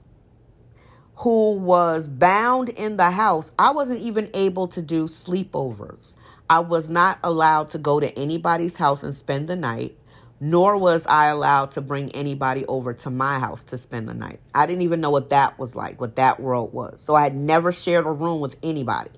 [1.19, 6.17] who was bound in the house, I wasn't even able to do sleepovers.
[6.49, 9.97] I was not allowed to go to anybody's house and spend the night,
[10.41, 14.41] nor was I allowed to bring anybody over to my house to spend the night.
[14.55, 17.01] I didn't even know what that was like, what that world was.
[17.01, 19.11] So I had never shared a room with anybody.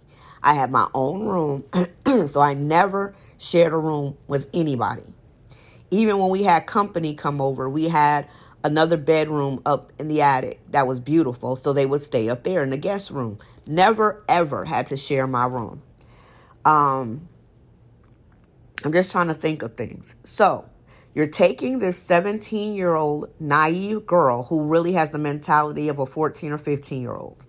[0.42, 1.64] I had my own room,
[2.28, 5.02] so I never shared a room with anybody.
[5.90, 8.28] Even when we had company come over, we had
[8.68, 12.62] another bedroom up in the attic that was beautiful, so they would stay up there
[12.62, 13.38] in the guest room.
[13.66, 15.83] Never ever had to share my room.
[16.64, 17.28] Um,
[18.85, 20.14] I'm just trying to think of things.
[20.22, 20.68] So,
[21.14, 26.07] you're taking this 17 year old naive girl who really has the mentality of a
[26.07, 27.46] 14 or 15 year old,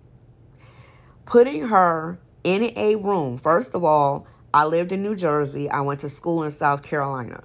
[1.26, 3.36] putting her in a room.
[3.36, 5.70] First of all, I lived in New Jersey.
[5.70, 7.44] I went to school in South Carolina.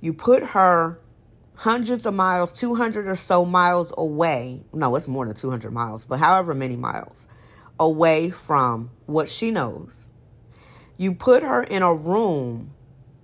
[0.00, 1.00] You put her
[1.56, 4.62] hundreds of miles, 200 or so miles away.
[4.72, 7.28] No, it's more than 200 miles, but however many miles
[7.78, 10.10] away from what she knows.
[10.96, 12.72] You put her in a room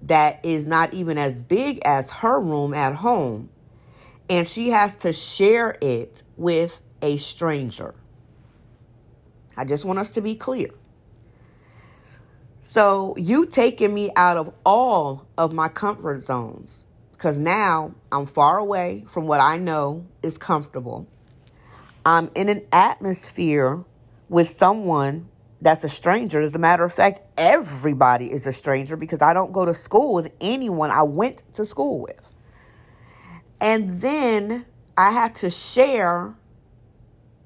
[0.02, 3.50] that is not even as big as her room at home,
[4.28, 7.94] and she has to share it with a stranger.
[9.56, 10.70] I just want us to be clear.
[12.60, 16.86] So you taking me out of all of my comfort zones
[17.20, 21.06] because now I'm far away from what I know is comfortable.
[22.06, 23.84] I'm in an atmosphere
[24.30, 25.28] with someone
[25.60, 26.40] that's a stranger.
[26.40, 30.14] As a matter of fact, everybody is a stranger because I don't go to school
[30.14, 32.18] with anyone I went to school with.
[33.60, 34.64] And then
[34.96, 36.34] I had to share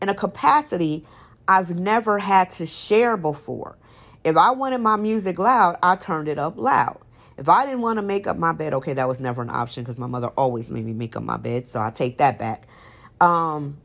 [0.01, 1.05] in a capacity
[1.49, 3.77] I've never had to share before.
[4.23, 7.01] If I wanted my music loud, I turned it up loud.
[7.37, 9.83] If I didn't want to make up my bed, okay, that was never an option
[9.83, 12.67] because my mother always made me make up my bed, so I take that back.
[13.21, 13.79] Um,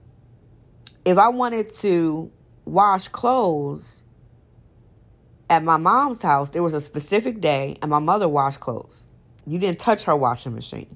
[1.04, 2.32] if I wanted to
[2.66, 4.04] wash clothes
[5.50, 9.06] at my mom's house, there was a specific day, and my mother washed clothes.
[9.48, 10.96] You didn't touch her washing machine.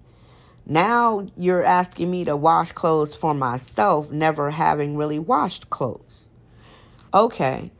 [0.66, 6.30] Now you're asking me to wash clothes for myself, never having really washed clothes.
[7.14, 7.72] Okay.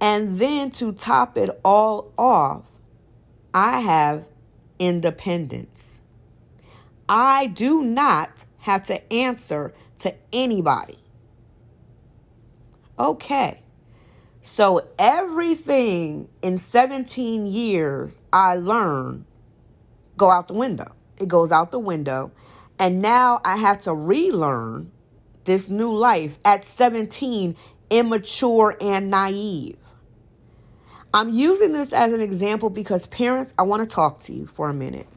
[0.00, 2.77] And then to top it all off,
[3.52, 4.26] I have
[4.78, 6.00] independence.
[7.08, 10.98] I do not have to answer to anybody.
[12.98, 13.62] Okay.
[14.42, 19.24] So everything in 17 years I learned
[20.16, 20.92] go out the window.
[21.18, 22.32] It goes out the window.
[22.78, 24.90] And now I have to relearn
[25.44, 27.56] this new life at 17,
[27.90, 29.76] immature and naive.
[31.18, 34.68] I'm using this as an example because parents, I want to talk to you for
[34.68, 35.08] a minute.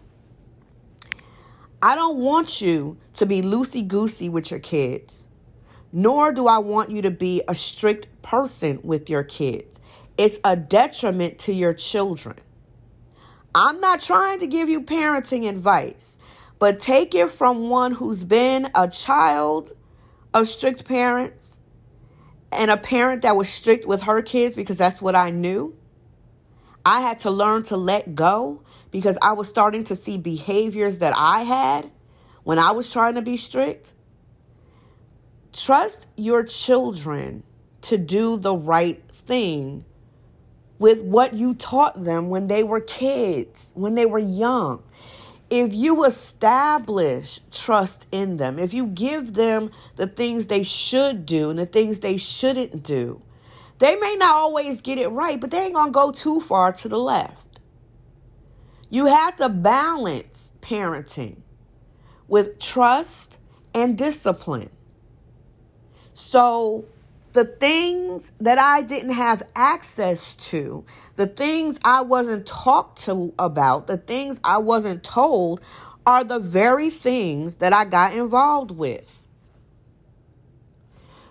[1.80, 5.28] I don't want you to be loosey goosey with your kids,
[5.94, 9.80] nor do I want you to be a strict person with your kids.
[10.18, 12.38] It's a detriment to your children.
[13.54, 16.18] I'm not trying to give you parenting advice,
[16.58, 19.74] but take it from one who's been a child
[20.34, 21.60] of strict parents
[22.52, 25.78] and a parent that was strict with her kids because that's what I knew.
[26.86, 31.14] I had to learn to let go because I was starting to see behaviors that
[31.16, 31.92] I had
[32.44, 33.94] when I was trying to be strict.
[35.54, 37.44] Trust your children
[37.82, 39.86] to do the right thing
[40.80, 44.82] with what you taught them when they were kids, when they were young.
[45.50, 51.50] If you establish trust in them, if you give them the things they should do
[51.50, 53.22] and the things they shouldn't do,
[53.82, 56.88] they may not always get it right, but they ain't gonna go too far to
[56.88, 57.60] the left.
[58.92, 61.38] You have to balance parenting
[62.28, 63.40] with trust
[63.74, 64.70] and discipline.
[66.14, 66.86] So,
[67.34, 73.88] the things that I didn't have access to, the things I wasn't talked to about,
[73.88, 75.60] the things I wasn't told
[76.06, 79.24] are the very things that I got involved with.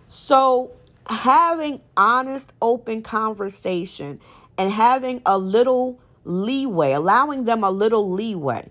[0.08, 0.72] So,
[1.10, 4.20] having honest, open conversation
[4.56, 8.70] and having a little leeway, allowing them a little leeway,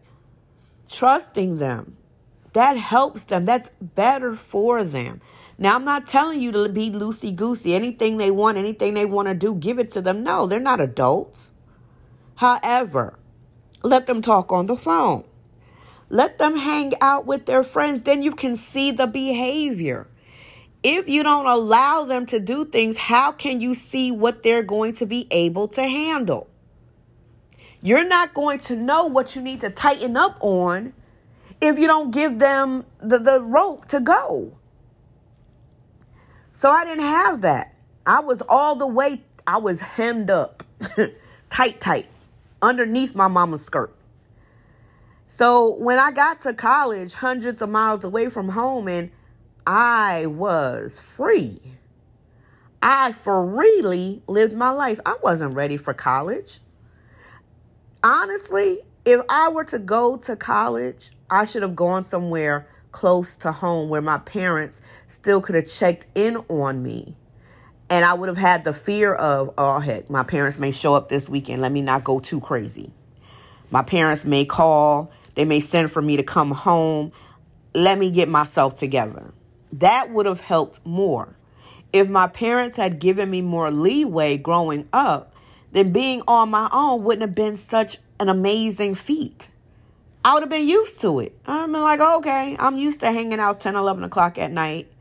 [0.89, 1.97] trusting them.
[2.53, 3.45] That helps them.
[3.45, 5.21] That's better for them.
[5.57, 7.75] Now, I'm not telling you to be loosey goosey.
[7.75, 10.23] Anything they want, anything they want to do, give it to them.
[10.23, 11.51] No, they're not adults.
[12.35, 13.19] However,
[13.83, 15.25] let them talk on the phone.
[16.09, 18.01] Let them hang out with their friends.
[18.01, 20.07] Then you can see the behavior.
[20.81, 24.93] If you don't allow them to do things, how can you see what they're going
[24.93, 26.49] to be able to handle?
[27.81, 30.93] You're not going to know what you need to tighten up on
[31.61, 34.57] if you don't give them the, the rope to go.
[36.53, 37.73] So I didn't have that.
[38.05, 40.63] I was all the way, I was hemmed up,
[41.49, 42.07] tight, tight,
[42.61, 43.93] underneath my mama's skirt.
[45.27, 49.11] So when I got to college, hundreds of miles away from home, and
[49.69, 51.59] I was free.
[52.81, 54.99] I freely lived my life.
[55.05, 56.59] I wasn't ready for college
[58.03, 63.51] honestly, if I were to go to college, I should have gone somewhere close to
[63.51, 67.15] home where my parents still could have checked in on me.
[67.89, 71.09] And I would have had the fear of, oh, heck, my parents may show up
[71.09, 71.61] this weekend.
[71.61, 72.91] Let me not go too crazy.
[73.71, 75.11] My parents may call.
[75.35, 77.11] They may send for me to come home.
[77.73, 79.33] Let me get myself together.
[79.73, 81.35] That would have helped more.
[81.91, 85.33] If my parents had given me more leeway growing up,
[85.71, 89.49] then being on my own wouldn't have been such an amazing feat.
[90.23, 91.37] I would have been used to it.
[91.45, 94.91] I'm like, okay, I'm used to hanging out 10, 11 o'clock at night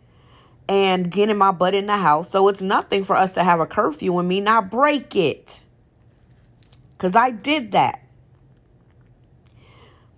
[0.68, 2.30] and getting my butt in the house.
[2.30, 5.60] So it's nothing for us to have a curfew and me not break it.
[6.96, 8.02] Because I did that.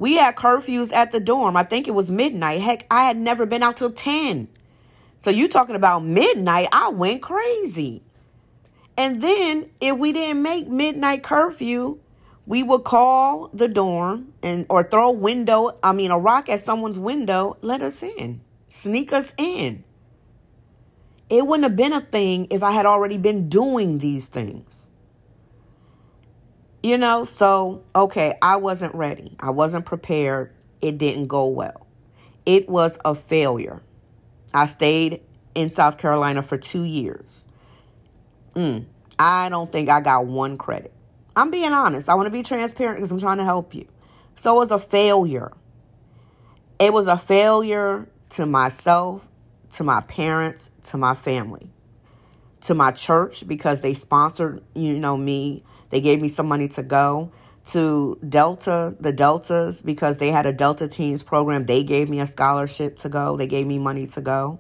[0.01, 1.59] We had curfews at the dorm.
[1.59, 2.63] I think it was midnight.
[2.63, 4.49] Heck, I had never been out till 10.
[5.19, 8.03] So you talking about midnight, I went crazy.
[8.97, 11.99] And then if we didn't make midnight curfew,
[12.47, 16.63] we would call the dorm and or throw a window, I mean a rock at
[16.63, 18.41] someone's window, let us in.
[18.71, 19.85] Sneak us in.
[21.29, 24.90] It wouldn't have been a thing if I had already been doing these things.
[26.83, 29.37] You know, so okay, I wasn't ready.
[29.41, 30.53] I wasn't prepared.
[30.81, 31.87] It didn't go well.
[32.47, 33.83] It was a failure.
[34.55, 35.21] I stayed
[35.55, 37.45] in South Carolina for 2 years.
[38.55, 38.87] Mm,
[39.19, 40.93] I don't think I got one credit.
[41.37, 42.09] I'm being honest.
[42.09, 43.87] I want to be transparent because I'm trying to help you.
[44.35, 45.53] So it was a failure.
[46.79, 49.29] It was a failure to myself,
[49.73, 51.71] to my parents, to my family,
[52.63, 55.63] to my church because they sponsored, you know, me.
[55.91, 57.33] They gave me some money to go
[57.67, 61.67] to Delta, the Deltas, because they had a Delta Teens program.
[61.67, 63.37] They gave me a scholarship to go.
[63.37, 64.59] They gave me money to go.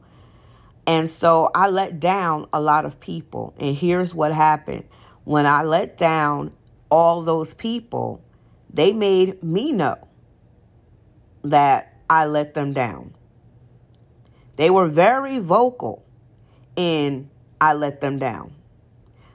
[0.86, 3.54] And so I let down a lot of people.
[3.58, 4.84] And here's what happened
[5.24, 6.52] when I let down
[6.90, 8.22] all those people,
[8.72, 10.08] they made me know
[11.42, 13.14] that I let them down.
[14.56, 16.04] They were very vocal
[16.76, 18.54] in I let them down.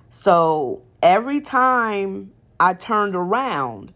[0.10, 3.94] So every time I turned around,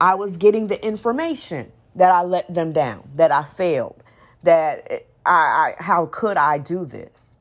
[0.00, 4.04] I was getting the information that I let them down, that I failed,
[4.44, 7.34] that I, I how could I do this?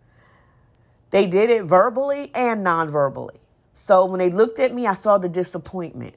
[1.12, 3.40] They did it verbally and non-verbally.
[3.72, 6.16] So when they looked at me, I saw the disappointment.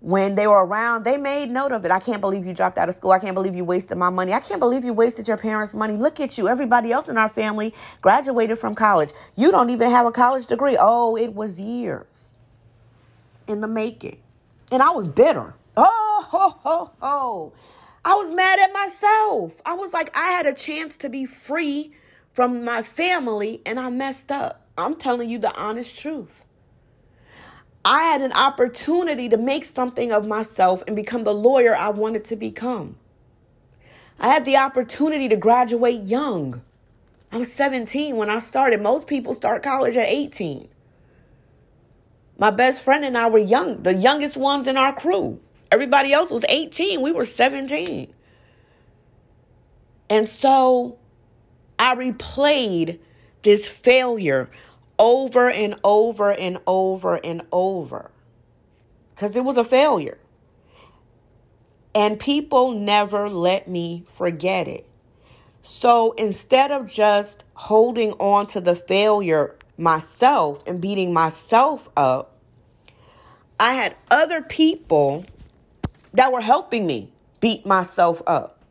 [0.00, 1.90] When they were around, they made note of it.
[1.90, 3.12] I can't believe you dropped out of school.
[3.12, 4.32] I can't believe you wasted my money.
[4.32, 5.94] I can't believe you wasted your parents' money.
[5.94, 6.48] Look at you.
[6.48, 9.10] Everybody else in our family graduated from college.
[9.36, 10.76] You don't even have a college degree.
[10.80, 12.34] Oh, it was years
[13.46, 14.18] in the making.
[14.72, 15.54] And I was bitter.
[15.76, 17.52] Oh, ho, ho, ho.
[18.02, 19.60] I was mad at myself.
[19.66, 21.92] I was like, I had a chance to be free
[22.32, 24.66] from my family and I messed up.
[24.78, 26.46] I'm telling you the honest truth.
[27.84, 32.24] I had an opportunity to make something of myself and become the lawyer I wanted
[32.26, 32.96] to become.
[34.18, 36.62] I had the opportunity to graduate young.
[37.32, 38.82] I was 17 when I started.
[38.82, 40.68] Most people start college at 18.
[42.38, 45.40] My best friend and I were young, the youngest ones in our crew.
[45.70, 47.00] Everybody else was 18.
[47.00, 48.12] We were 17.
[50.10, 50.98] And so
[51.78, 52.98] I replayed
[53.42, 54.50] this failure
[55.00, 58.10] over and over and over and over
[59.14, 60.18] because it was a failure.
[61.94, 64.86] And people never let me forget it.
[65.62, 72.36] So instead of just holding on to the failure myself and beating myself up,
[73.58, 75.24] I had other people
[76.12, 78.62] that were helping me beat myself up.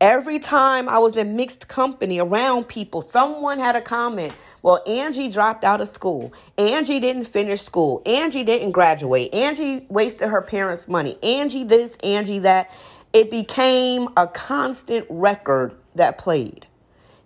[0.00, 4.32] Every time I was in mixed company around people, someone had a comment.
[4.62, 6.32] Well, Angie dropped out of school.
[6.56, 8.02] Angie didn't finish school.
[8.04, 9.32] Angie didn't graduate.
[9.32, 11.16] Angie wasted her parents' money.
[11.22, 12.70] Angie this, Angie that.
[13.12, 16.66] It became a constant record that played.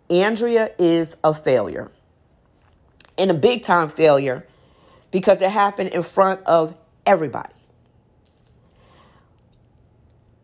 [0.09, 1.91] Andrea is a failure.
[3.19, 4.47] And a big time failure
[5.11, 7.53] because it happened in front of everybody.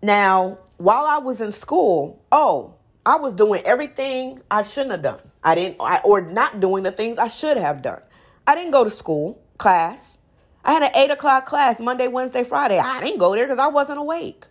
[0.03, 2.74] Now, while I was in school, oh,
[3.05, 5.28] I was doing everything I shouldn't have done.
[5.43, 8.03] I didn't, I, or not doing the things I should have done.
[8.47, 10.18] I didn't go to school, class.
[10.64, 12.78] I had an eight o'clock class Monday, Wednesday, Friday.
[12.78, 14.47] I didn't go there because I wasn't awake.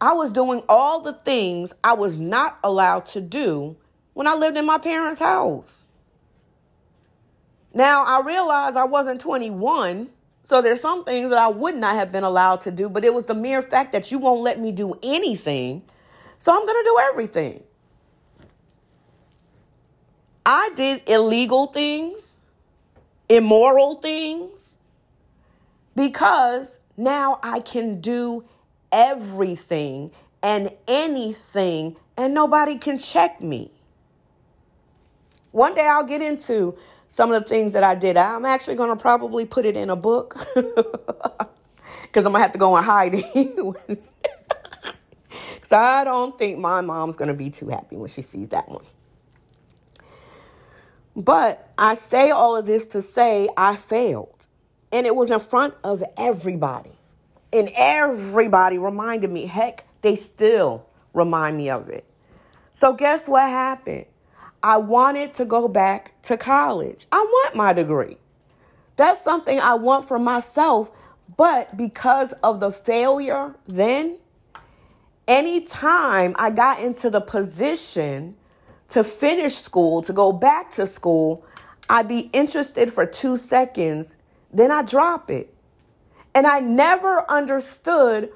[0.00, 3.76] I was doing all the things I was not allowed to do
[4.14, 5.86] when I lived in my parents' house.
[7.72, 10.10] Now I realized I wasn't 21
[10.44, 13.14] so there's some things that I would not have been allowed to do, but it
[13.14, 15.82] was the mere fact that you won't let me do anything.
[16.40, 17.62] So I'm going to do everything.
[20.44, 22.40] I did illegal things,
[23.28, 24.78] immoral things,
[25.94, 28.44] because now I can do
[28.90, 30.10] everything
[30.42, 33.70] and anything, and nobody can check me.
[35.52, 36.76] One day I'll get into
[37.08, 38.16] some of the things that I did.
[38.16, 42.52] I'm actually going to probably put it in a book because I'm going to have
[42.52, 44.02] to go and hide it.
[45.54, 48.68] Because I don't think my mom's going to be too happy when she sees that
[48.68, 48.82] one.
[51.14, 54.46] But I say all of this to say I failed.
[54.90, 56.92] And it was in front of everybody.
[57.52, 59.46] And everybody reminded me.
[59.46, 62.06] Heck, they still remind me of it.
[62.72, 64.06] So, guess what happened?
[64.62, 67.06] I wanted to go back to college.
[67.12, 68.16] I want my degree.
[68.96, 70.90] That's something I want for myself.
[71.36, 74.18] But because of the failure then,
[75.26, 78.36] anytime I got into the position
[78.92, 81.44] to finish school, to go back to school,
[81.88, 84.16] I'd be interested for two seconds,
[84.52, 85.52] then I drop it.
[86.34, 88.30] And I never understood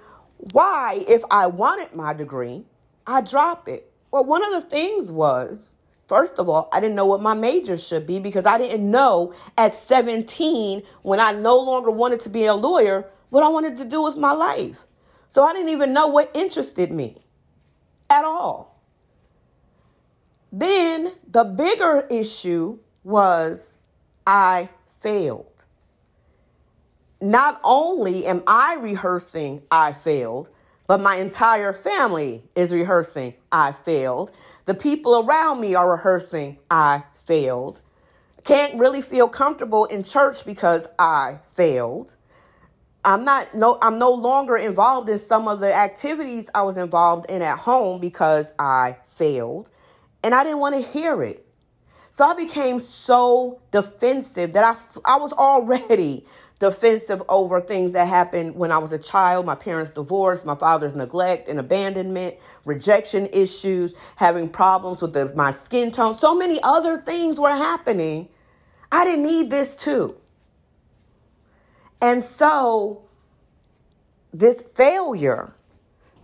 [0.52, 2.64] why, if I wanted my degree,
[3.06, 3.90] I drop it.
[4.10, 5.76] Well, one of the things was
[6.06, 9.34] First of all, I didn't know what my major should be because I didn't know
[9.58, 13.84] at 17 when I no longer wanted to be a lawyer what I wanted to
[13.84, 14.86] do with my life.
[15.28, 17.16] So I didn't even know what interested me
[18.08, 18.75] at all.
[20.58, 23.76] Then the bigger issue was
[24.26, 25.66] I failed.
[27.20, 30.48] Not only am I rehearsing I failed,
[30.86, 34.32] but my entire family is rehearsing I failed.
[34.64, 37.82] The people around me are rehearsing, I failed.
[38.42, 42.16] Can't really feel comfortable in church because I failed.
[43.04, 47.30] I'm not no I'm no longer involved in some of the activities I was involved
[47.30, 49.70] in at home because I failed
[50.26, 51.46] and I didn't want to hear it.
[52.10, 56.26] So I became so defensive that I I was already
[56.58, 60.96] defensive over things that happened when I was a child, my parents' divorce, my father's
[60.96, 66.16] neglect and abandonment, rejection issues, having problems with the, my skin tone.
[66.16, 68.28] So many other things were happening.
[68.90, 70.16] I didn't need this too.
[72.00, 73.04] And so
[74.32, 75.54] this failure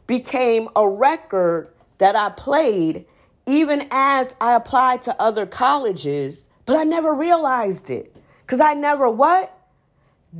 [0.08, 3.06] became a record that I played
[3.46, 9.08] even as I applied to other colleges, but I never realized it because I never
[9.10, 9.56] what?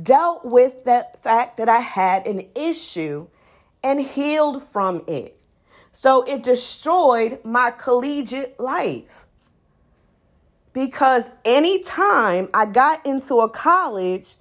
[0.01, 3.27] Dealt with that fact that I had an issue
[3.83, 5.39] and healed from it.
[5.91, 9.27] So it destroyed my collegiate life.
[10.71, 14.35] Because anytime I got into a college,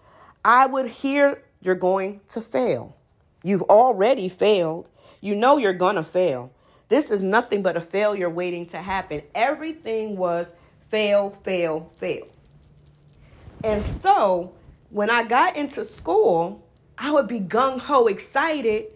[0.45, 2.97] I would hear, You're going to fail.
[3.45, 4.89] You've already failed.
[5.21, 6.51] You know you're going to fail.
[6.89, 9.23] This is nothing but a failure waiting to happen.
[9.35, 10.53] Everything was
[10.89, 12.27] fail, fail, fail.
[13.65, 14.53] And so
[14.91, 16.67] when I got into school,
[16.99, 18.87] I would be gung ho excited,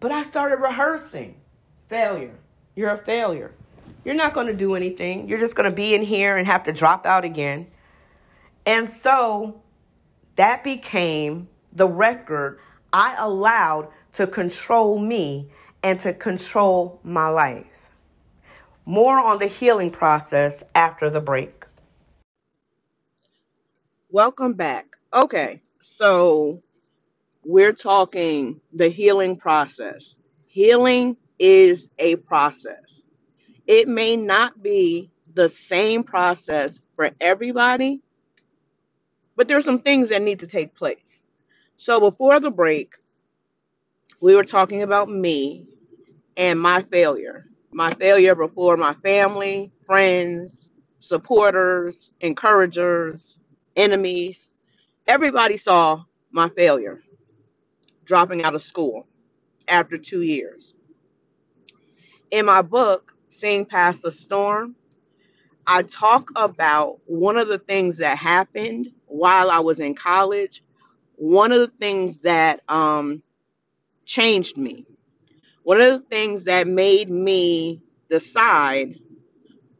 [0.00, 1.36] but I started rehearsing
[1.88, 2.38] failure.
[2.76, 3.52] You're a failure.
[4.04, 5.28] You're not going to do anything.
[5.28, 7.66] You're just going to be in here and have to drop out again.
[8.66, 9.62] And so
[10.36, 12.58] that became the record
[12.92, 15.50] I allowed to control me
[15.82, 17.90] and to control my life.
[18.84, 21.64] More on the healing process after the break.
[24.10, 24.96] Welcome back.
[25.14, 26.62] Okay, so
[27.44, 30.14] we're talking the healing process.
[30.46, 33.02] Healing is a process.
[33.66, 38.00] It may not be the same process for everybody,
[39.36, 41.24] but there's some things that need to take place.
[41.76, 42.96] So before the break,
[44.20, 45.66] we were talking about me
[46.38, 47.44] and my failure.
[47.72, 50.68] My failure before my family, friends,
[51.00, 53.38] supporters, encouragers,
[53.76, 54.52] enemies.
[55.08, 57.00] Everybody saw my failure
[58.04, 59.06] dropping out of school
[59.68, 60.74] after two years.
[62.30, 64.76] In my book, Seeing Past the Storm,
[65.66, 70.62] I talk about one of the things that happened while I was in college.
[71.16, 73.22] One of the things that um,
[74.06, 74.86] changed me
[75.64, 78.96] one of the things that made me decide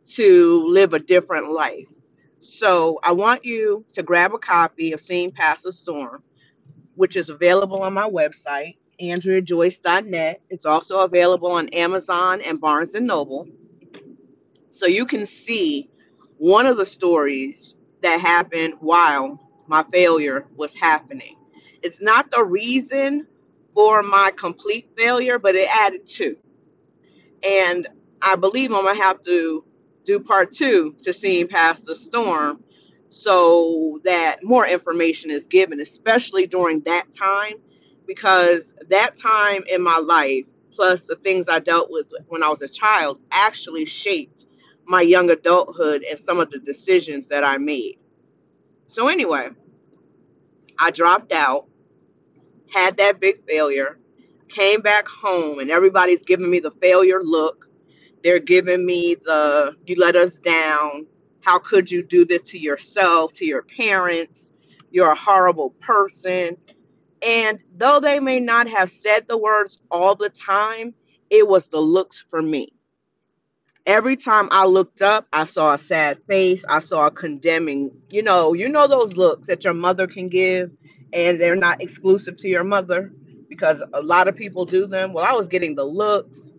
[0.06, 1.88] to live a different life.
[2.40, 6.22] So I want you to grab a copy of Seeing Past the Storm,
[6.94, 10.40] which is available on my website, andreajoyce.net.
[10.50, 13.48] It's also available on Amazon and Barnes Noble.
[14.70, 15.90] So you can see
[16.38, 21.36] one of the stories that happened while my failure was happening.
[21.82, 23.26] It's not the reason
[23.74, 26.36] for my complete failure, but it added two.
[27.42, 27.88] And
[28.20, 29.64] I believe I'm going to have to
[30.04, 32.62] do part two to seeing past the storm
[33.08, 37.54] so that more information is given, especially during that time,
[38.06, 42.62] because that time in my life, plus the things I dealt with when I was
[42.62, 44.46] a child, actually shaped
[44.86, 47.98] my young adulthood and some of the decisions that I made.
[48.88, 49.50] So, anyway,
[50.78, 51.66] I dropped out
[52.72, 53.98] had that big failure,
[54.48, 57.68] came back home, and everybody's giving me the failure look.
[58.22, 61.06] They're giving me the, you let us down.
[61.40, 64.52] How could you do this to yourself, to your parents?
[64.90, 66.56] You're a horrible person.
[67.26, 70.94] And though they may not have said the words all the time,
[71.30, 72.72] it was the looks for me.
[73.86, 76.64] Every time I looked up, I saw a sad face.
[76.68, 80.70] I saw a condemning, you know, you know those looks that your mother can give
[81.12, 83.12] and they're not exclusive to your mother
[83.48, 85.12] because a lot of people do them.
[85.12, 86.52] Well, I was getting the looks,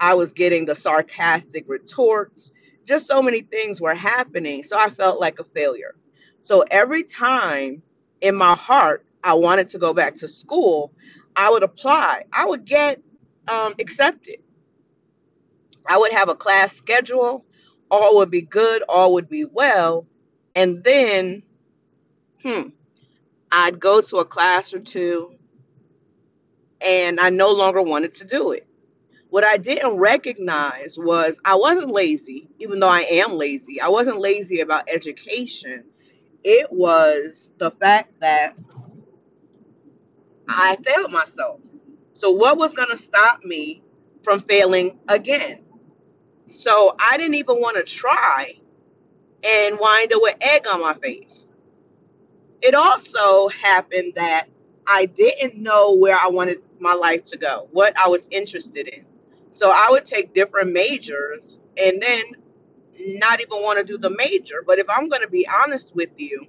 [0.00, 2.50] I was getting the sarcastic retorts,
[2.84, 4.62] just so many things were happening.
[4.62, 5.94] So I felt like a failure.
[6.40, 7.82] So every time
[8.20, 10.92] in my heart I wanted to go back to school,
[11.36, 13.00] I would apply, I would get
[13.48, 14.36] um, accepted.
[15.86, 17.44] I would have a class schedule,
[17.90, 20.06] all would be good, all would be well.
[20.54, 21.42] And then,
[22.42, 22.68] hmm,
[23.56, 25.32] I'd go to a class or two
[26.84, 28.66] and I no longer wanted to do it.
[29.30, 33.80] What I didn't recognize was I wasn't lazy, even though I am lazy.
[33.80, 35.84] I wasn't lazy about education.
[36.42, 38.56] It was the fact that
[40.48, 41.60] I failed myself.
[42.12, 43.82] So, what was going to stop me
[44.24, 45.60] from failing again?
[46.46, 48.54] So, I didn't even want to try
[49.44, 51.46] and wind up with egg on my face
[52.64, 54.48] it also happened that
[54.86, 59.04] I didn't know where I wanted my life to go, what I was interested in.
[59.50, 62.24] So I would take different majors and then
[63.18, 64.64] not even want to do the major.
[64.66, 66.46] But if I'm going to be honest with you,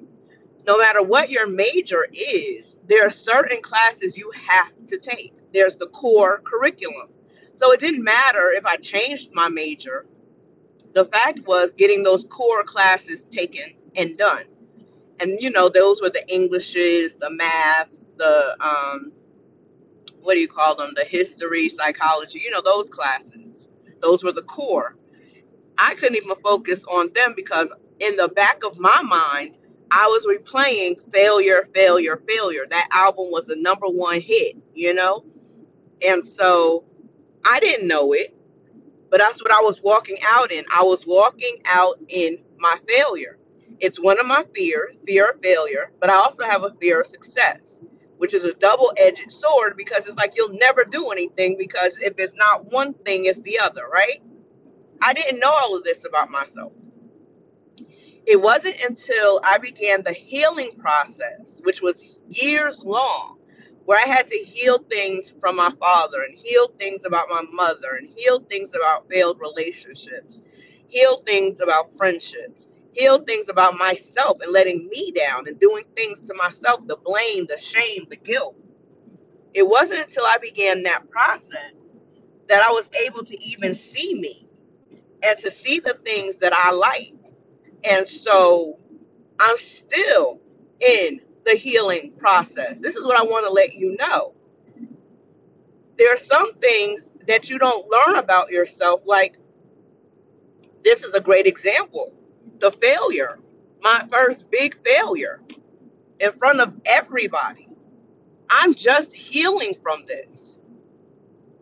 [0.66, 5.34] no matter what your major is, there are certain classes you have to take.
[5.54, 7.10] There's the core curriculum.
[7.56, 10.06] So it didn't matter if I changed my major.
[10.94, 14.46] The fact was getting those core classes taken and done.
[15.22, 19.12] And you know, those were the Englishes, the math, the um,
[20.22, 20.94] what do you call them?
[20.96, 23.68] The history, psychology, you know, those classes.
[24.02, 24.96] Those were the core.
[25.78, 29.58] I couldn't even focus on them because in the back of my mind,
[29.92, 32.66] I was replaying failure, failure, failure.
[32.70, 35.26] That album was the number one hit, you know?
[36.06, 36.86] And so
[37.46, 38.36] I didn't know it,
[39.10, 40.66] but that's what I was walking out in.
[40.74, 43.38] I was walking out in my failure.
[43.80, 47.08] It's one of my fears, fear of failure, but I also have a fear of
[47.08, 47.80] success,
[48.18, 52.16] which is a double edged sword because it's like you'll never do anything because if
[52.20, 54.22] it's not one thing, it's the other, right?
[55.02, 56.74] I didn't know all of this about myself.
[58.26, 63.40] It wasn't until I began the healing process, which was years long,
[63.86, 67.96] where I had to heal things from my father and heal things about my mother
[67.98, 70.42] and heal things about failed relationships,
[70.88, 76.22] heal things about friendships, heal things about myself and letting me down and doing things
[76.22, 78.56] to myself, the blame, the shame, the guilt.
[79.54, 81.74] It wasn't until I began that process
[82.48, 84.48] that I was able to even see me
[85.24, 87.32] and to see the things that I liked.
[87.84, 88.80] And so
[89.40, 90.40] I'm still
[90.80, 92.80] in the healing process.
[92.80, 94.34] This is what I want to let you know.
[95.98, 99.38] There are some things that you don't learn about yourself, like
[100.84, 102.14] this is a great example.
[102.60, 103.40] The failure,
[103.82, 105.42] my first big failure
[106.20, 107.68] in front of everybody.
[108.50, 110.60] I'm just healing from this.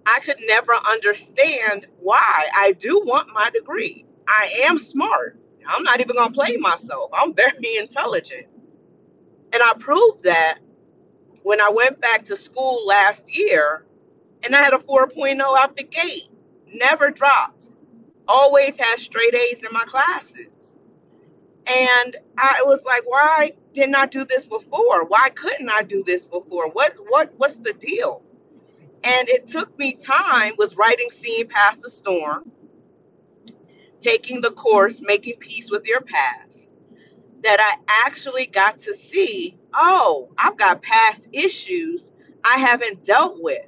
[0.05, 2.47] I could never understand why.
[2.55, 4.05] I do want my degree.
[4.27, 5.37] I am smart.
[5.65, 7.09] I'm not even going to play myself.
[7.13, 8.47] I'm very intelligent.
[9.53, 10.59] And I proved that
[11.43, 13.85] when I went back to school last year
[14.45, 16.29] and I had a 4.0 out the gate.
[16.67, 17.71] Never dropped.
[18.27, 20.75] Always had straight A's in my classes.
[21.67, 25.05] And I was like, why didn't I do this before?
[25.05, 26.69] Why couldn't I do this before?
[26.69, 28.21] What what what's the deal?
[29.03, 32.51] And it took me time was writing Seeing Past the Storm,
[33.99, 36.71] taking the course Making Peace with Your Past,
[37.43, 42.11] that I actually got to see, oh, I've got past issues
[42.43, 43.65] I haven't dealt with.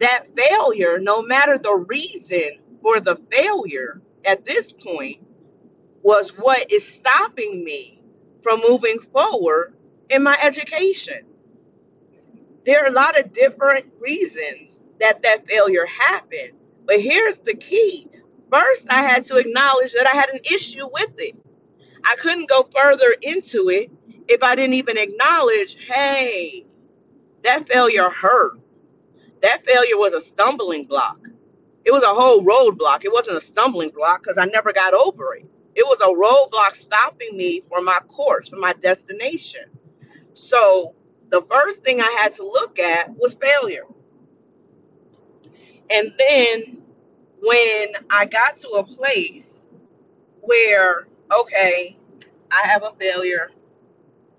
[0.00, 2.50] That failure, no matter the reason
[2.82, 5.18] for the failure at this point,
[6.02, 8.02] was what is stopping me
[8.42, 9.74] from moving forward
[10.10, 11.24] in my education.
[12.64, 16.52] There are a lot of different reasons that that failure happened.
[16.86, 18.08] But here's the key.
[18.52, 21.36] First, I had to acknowledge that I had an issue with it.
[22.04, 23.90] I couldn't go further into it
[24.28, 26.66] if I didn't even acknowledge, hey,
[27.42, 28.58] that failure hurt.
[29.42, 31.18] That failure was a stumbling block.
[31.84, 33.04] It was a whole roadblock.
[33.04, 35.46] It wasn't a stumbling block because I never got over it.
[35.74, 39.62] It was a roadblock stopping me from my course, from my destination.
[40.34, 40.94] So
[41.30, 43.86] the first thing I had to look at was failure.
[45.90, 46.82] And then
[47.40, 49.66] when I got to a place
[50.42, 51.08] where,
[51.40, 51.96] okay,
[52.50, 53.50] I have a failure.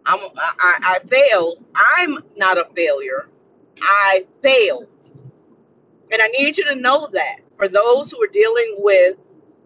[0.06, 1.66] I'm I, I failed.
[1.76, 3.30] I'm not a failure.
[3.82, 4.88] I failed.
[6.12, 9.18] And I need you to know that for those who are dealing with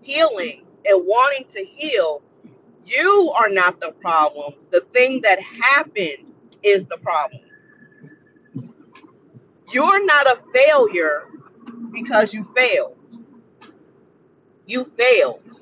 [0.02, 2.22] healing and wanting to heal,
[2.86, 4.54] you are not the problem.
[4.72, 6.34] The thing that happened
[6.64, 7.42] is the problem.
[9.72, 11.28] You're not a failure
[11.92, 12.98] because you failed.
[14.66, 15.62] You failed.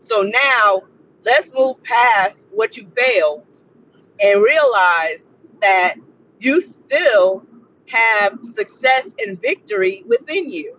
[0.00, 0.82] So now
[1.24, 3.46] let's move past what you failed
[4.22, 5.28] and realize
[5.60, 5.96] that
[6.40, 7.46] you still
[7.92, 10.78] have success and victory within you.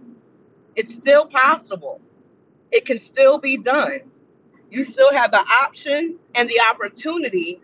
[0.75, 2.01] It's still possible.
[2.71, 3.99] It can still be done.
[4.71, 7.61] You still have the option and the opportunity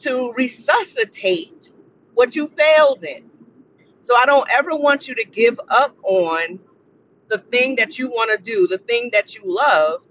[0.00, 1.70] to resuscitate
[2.14, 3.30] what you failed in.
[4.02, 6.58] So I don't ever want you to give up on
[7.28, 10.04] the thing that you want to do, the thing that you love,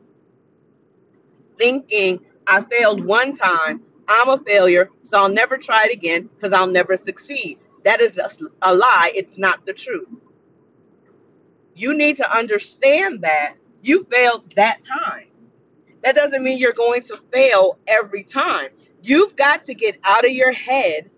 [1.58, 6.54] thinking I failed one time, I'm a failure, so I'll never try it again because
[6.54, 7.60] I'll never succeed.
[7.88, 8.30] That is a,
[8.64, 9.14] a lie.
[9.16, 10.10] It's not the truth.
[11.76, 15.28] You need to understand that you failed that time.
[16.04, 18.70] That doesn't mean you're going to fail every time.
[19.04, 21.12] You've got to get out of your head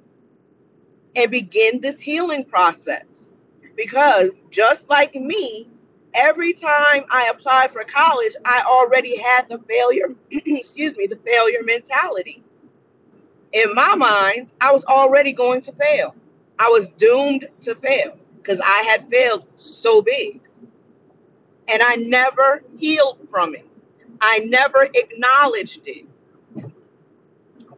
[1.17, 3.34] and begin this healing process.
[3.78, 5.70] Because just like me,
[6.15, 11.63] every time I applied for college, I already had the failure, excuse me, the failure
[11.63, 12.43] mentality.
[13.53, 16.15] in my mind, I was already going to fail.
[16.60, 20.41] I was doomed to fail because I had failed so big.
[21.70, 23.68] And I never healed from it.
[24.22, 26.05] I never acknowledged it.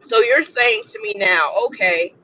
[0.00, 2.14] So you're saying to me now, okay,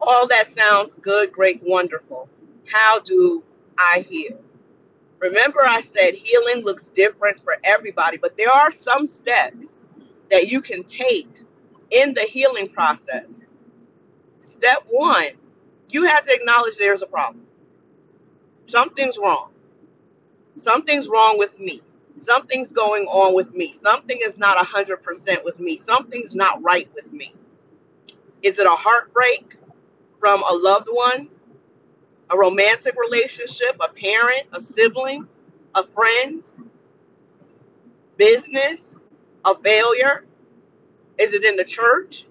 [0.00, 2.28] all that sounds good, great, wonderful.
[2.72, 3.44] How do
[3.78, 4.40] I heal?
[5.20, 9.82] Remember, I said healing looks different for everybody, but there are some steps
[10.30, 11.28] that you can take
[11.90, 13.42] in the healing process.
[14.40, 15.26] Step one,
[15.92, 17.46] you have to acknowledge there's a problem.
[18.66, 19.50] Something's wrong.
[20.56, 21.80] Something's wrong with me.
[22.16, 23.72] Something's going on with me.
[23.72, 25.76] Something is not 100% with me.
[25.76, 27.34] Something's not right with me.
[28.42, 29.56] Is it a heartbreak
[30.18, 31.28] from a loved one?
[32.30, 33.76] A romantic relationship?
[33.80, 34.44] A parent?
[34.52, 35.26] A sibling?
[35.74, 36.48] A friend?
[38.16, 39.00] Business?
[39.44, 40.24] A failure?
[41.18, 42.26] Is it in the church?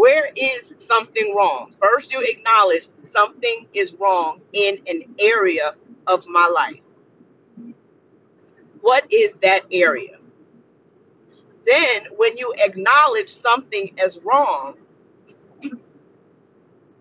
[0.00, 1.74] Where is something wrong?
[1.78, 5.74] First, you acknowledge something is wrong in an area
[6.06, 6.80] of my life.
[8.80, 10.16] What is that area?
[11.66, 14.78] Then, when you acknowledge something as wrong,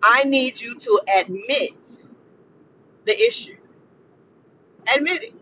[0.04, 2.00] I need you to admit
[3.06, 3.56] the issue.
[4.94, 5.34] Admit it.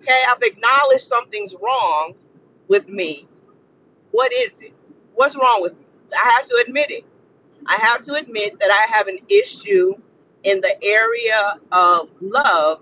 [0.00, 2.16] Okay, I've acknowledged something's wrong
[2.68, 3.26] with me.
[4.10, 4.74] What is it?
[5.14, 5.86] What's wrong with me?
[6.14, 7.04] I have to admit it.
[7.66, 9.94] I have to admit that I have an issue
[10.44, 12.80] in the area of love.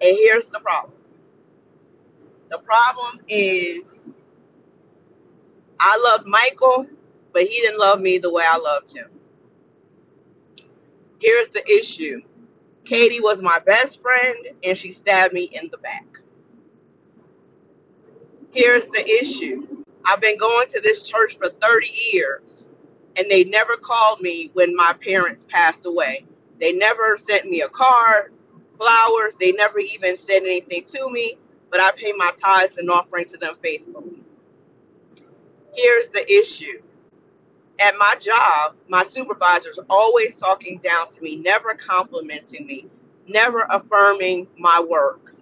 [0.00, 0.94] And here's the problem
[2.50, 4.04] the problem is
[5.80, 6.86] I loved Michael,
[7.32, 9.10] but he didn't love me the way I loved him.
[11.20, 12.20] Here's the issue
[12.84, 16.18] Katie was my best friend, and she stabbed me in the back.
[18.52, 22.68] Here's the issue I've been going to this church for 30 years,
[23.16, 26.24] and they never called me when my parents passed away.
[26.60, 28.32] They never sent me a card,
[28.78, 29.34] flowers.
[29.36, 31.38] They never even said anything to me,
[31.70, 34.22] but I pay my tithes and offerings to them faithfully.
[35.74, 36.82] Here's the issue.
[37.80, 42.86] At my job, my supervisor's always talking down to me, never complimenting me,
[43.26, 45.34] never affirming my work.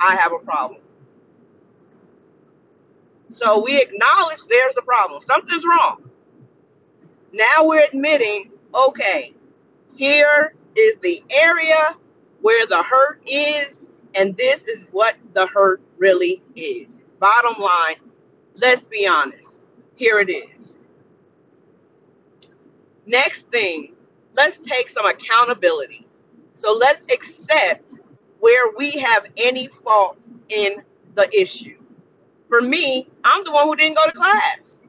[0.00, 0.80] I have a problem.
[3.30, 5.22] So we acknowledge there's a problem.
[5.22, 6.08] Something's wrong.
[7.32, 9.34] Now we're admitting, okay,
[9.94, 11.96] here is the area
[12.42, 17.04] where the hurt is, and this is what the hurt really is.
[17.18, 17.96] Bottom line,
[18.56, 19.64] let's be honest.
[19.96, 20.76] Here it is.
[23.06, 23.94] Next thing,
[24.36, 26.06] let's take some accountability.
[26.54, 27.98] So let's accept
[28.40, 30.82] where we have any fault in
[31.14, 31.78] the issue.
[32.48, 34.80] For me, I'm the one who didn't go to class.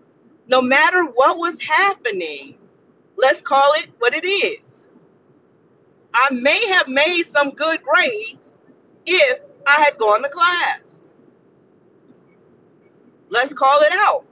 [0.48, 2.58] No matter what was happening,
[3.18, 4.88] let's call it what it is.
[6.14, 8.58] I may have made some good grades
[9.06, 11.08] if I had gone to class.
[13.30, 14.26] Let's call it out.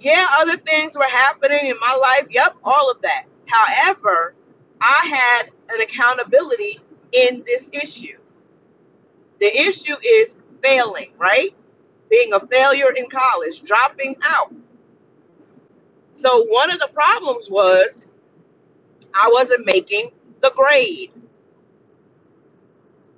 [0.00, 2.28] Yeah, other things were happening in my life.
[2.30, 3.24] Yep, all of that.
[3.46, 4.34] However,
[4.80, 6.78] I had an accountability
[7.12, 8.18] in this issue.
[9.40, 11.54] The issue is failing, right?
[12.10, 14.54] Being a failure in college, dropping out.
[16.12, 18.10] So one of the problems was
[19.14, 21.12] I wasn't making the grade.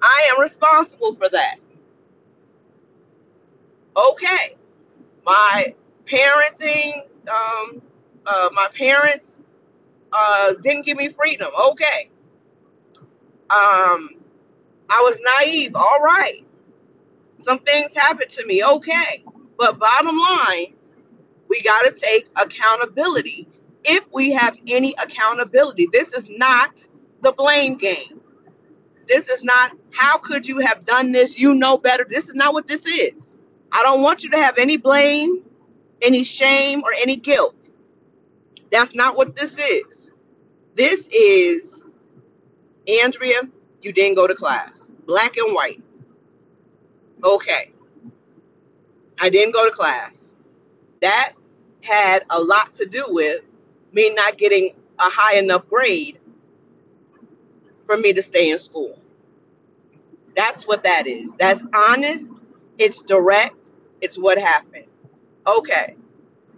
[0.03, 1.57] I am responsible for that.
[3.97, 4.57] Okay.
[5.25, 5.75] My
[6.07, 7.83] parenting, um,
[8.27, 9.37] uh, my parents
[10.13, 11.51] uh, didn't give me freedom.
[11.71, 12.11] Okay.
[13.51, 14.11] Um,
[14.89, 15.75] I was naive.
[15.75, 16.45] All right.
[17.41, 19.25] Some things happened to me, okay.
[19.59, 20.75] But bottom line,
[21.49, 23.49] we got to take accountability
[23.85, 25.89] if we have any accountability.
[25.93, 26.87] This is not
[27.23, 28.21] the blame game.
[29.09, 31.39] This is not, how could you have done this?
[31.39, 32.07] You know better.
[32.09, 33.37] This is not what this is.
[33.73, 35.43] I don't want you to have any blame,
[36.03, 37.71] any shame, or any guilt.
[38.71, 40.11] That's not what this is.
[40.77, 41.85] This is,
[43.03, 43.43] Andrea,
[43.83, 44.89] you didn't go to class.
[45.07, 45.83] Black and white.
[47.23, 47.73] Okay.
[49.19, 50.31] I didn't go to class.
[51.03, 51.33] That
[51.83, 53.43] had a lot to do with
[53.93, 56.19] me not getting a high enough grade
[57.85, 58.99] for me to stay in school.
[60.37, 61.35] That's what that is.
[61.35, 62.41] That's honest.
[62.79, 63.71] It's direct.
[64.01, 64.87] It's what happened.
[65.47, 65.97] Okay.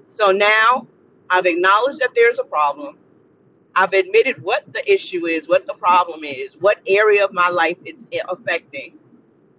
[0.08, 0.86] So now
[1.30, 2.98] I've acknowledged that there's a problem.
[3.74, 7.78] I've admitted what the issue is, what the problem is, what area of my life
[7.84, 8.98] it's affecting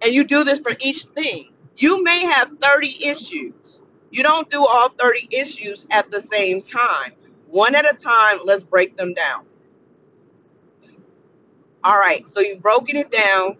[0.04, 1.50] and you do this for each thing.
[1.76, 3.80] You may have 30 issues.
[4.10, 7.12] You don't do all 30 issues at the same time.
[7.48, 9.44] One at a time, let's break them down.
[11.82, 13.56] All right, so you've broken it down.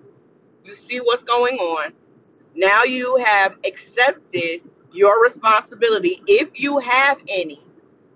[0.65, 1.93] You see what's going on.
[2.55, 7.61] Now you have accepted your responsibility, if you have any,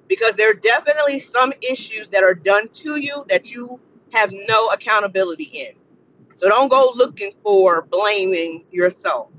[0.06, 3.80] because there are definitely some issues that are done to you that you
[4.12, 5.72] have no accountability in.
[6.38, 9.30] So don't go looking for blaming yourself.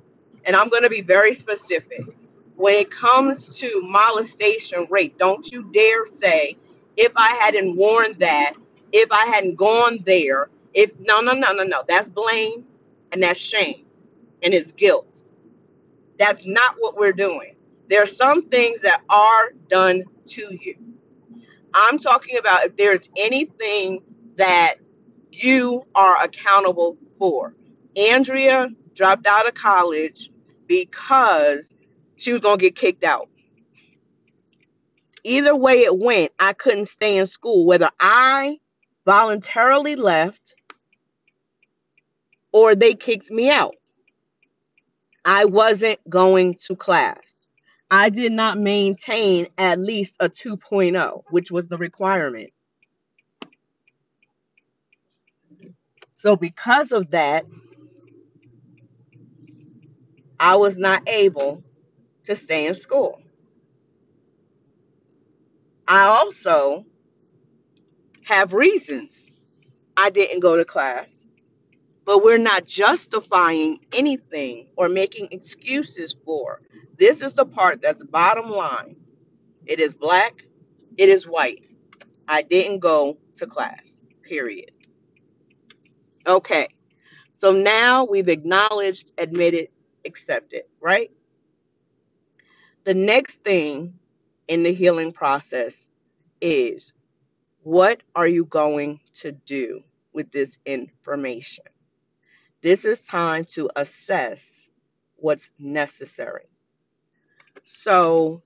[0.46, 2.02] And I'm going to be very specific.
[2.58, 6.58] When it comes to molestation rate, don't you dare say,
[6.98, 8.54] if I hadn't worn that,
[8.92, 11.84] if I hadn't gone there, if no, no, no, no, no.
[11.88, 12.66] That's blame
[13.14, 13.86] and that's shame
[14.44, 15.24] and it's guilt.
[16.20, 17.56] That's not what we're doing.
[17.90, 20.76] There are some things that are done to you.
[21.74, 24.04] I'm talking about if there's anything
[24.36, 24.76] that
[25.32, 27.56] you are accountable for.
[27.98, 30.32] Andrea dropped out of college
[30.68, 31.70] because
[32.16, 33.30] she was going to get kicked out.
[35.24, 38.60] Either way it went, I couldn't stay in school, whether I
[39.06, 40.56] voluntarily left
[42.52, 43.76] or they kicked me out.
[45.26, 47.48] I wasn't going to class.
[47.92, 52.52] I did not maintain at least a 2.0, which was the requirement.
[56.20, 57.46] So, because of that,
[60.40, 61.64] I was not able
[62.26, 63.22] to stay in school.
[65.88, 66.86] I also
[68.26, 69.28] have reasons
[69.98, 71.26] I didn't go to class,
[72.06, 76.62] but we're not justifying anything or making excuses for.
[76.98, 78.98] This is the part that's bottom line.
[79.66, 80.46] It is black,
[80.98, 81.64] it is white.
[82.28, 84.72] I didn't go to class, period.
[86.30, 86.68] Okay,
[87.34, 89.70] so now we've acknowledged, admitted,
[90.06, 91.10] accepted, right?
[92.84, 93.96] The next thing
[94.48, 95.88] in the healing process
[96.40, 96.94] is
[97.64, 99.82] what are you going to do
[100.14, 101.66] with this information?
[102.62, 104.68] This is time to assess
[105.16, 106.46] what's necessary.
[107.64, 108.44] So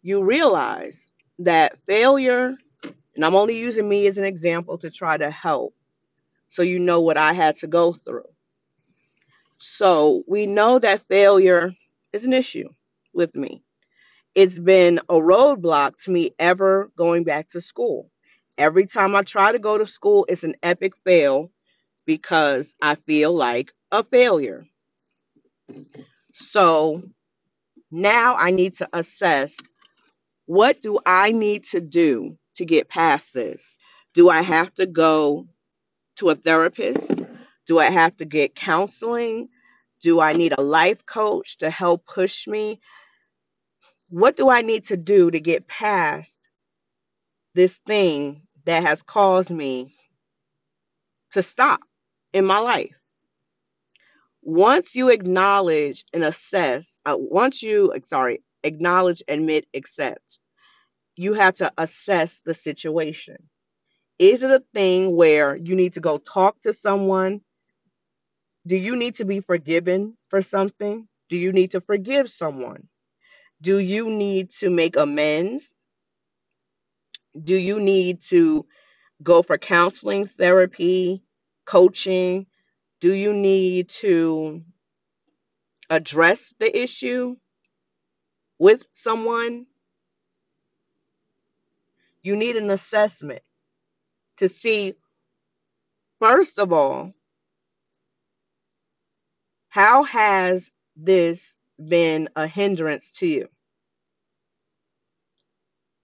[0.00, 1.10] you realize
[1.40, 2.56] that failure,
[3.14, 5.74] and I'm only using me as an example to try to help
[6.56, 8.30] so you know what I had to go through.
[9.58, 11.74] So we know that failure
[12.14, 12.70] is an issue
[13.12, 13.62] with me.
[14.34, 18.10] It's been a roadblock to me ever going back to school.
[18.56, 21.50] Every time I try to go to school, it's an epic fail
[22.06, 24.66] because I feel like a failure.
[26.32, 27.02] So
[27.90, 29.58] now I need to assess
[30.46, 33.76] what do I need to do to get past this?
[34.14, 35.48] Do I have to go
[36.16, 37.10] to a therapist?
[37.66, 39.48] Do I have to get counseling?
[40.00, 42.80] Do I need a life coach to help push me?
[44.08, 46.38] What do I need to do to get past
[47.54, 49.96] this thing that has caused me
[51.32, 51.80] to stop
[52.32, 52.94] in my life?
[54.42, 60.38] Once you acknowledge and assess, uh, once you, sorry, acknowledge, admit, accept,
[61.16, 63.36] you have to assess the situation.
[64.18, 67.42] Is it a thing where you need to go talk to someone?
[68.66, 71.08] Do you need to be forgiven for something?
[71.28, 72.88] Do you need to forgive someone?
[73.60, 75.74] Do you need to make amends?
[77.42, 78.66] Do you need to
[79.22, 81.22] go for counseling, therapy,
[81.66, 82.46] coaching?
[83.00, 84.62] Do you need to
[85.90, 87.36] address the issue
[88.58, 89.66] with someone?
[92.22, 93.42] You need an assessment
[94.38, 94.94] to see,
[96.18, 97.12] first of all,
[99.68, 101.54] how has this
[101.88, 103.48] been a hindrance to you?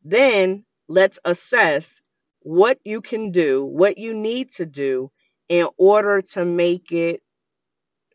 [0.05, 2.01] Then let's assess
[2.41, 5.11] what you can do, what you need to do
[5.49, 7.23] in order to make it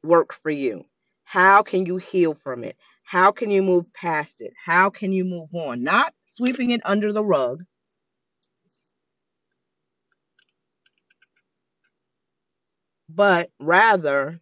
[0.03, 0.86] work for you.
[1.24, 2.78] How can you heal from it?
[3.03, 4.53] How can you move past it?
[4.63, 5.84] How can you move on?
[5.84, 7.63] Not sweeping it under the rug,
[13.09, 14.39] but rather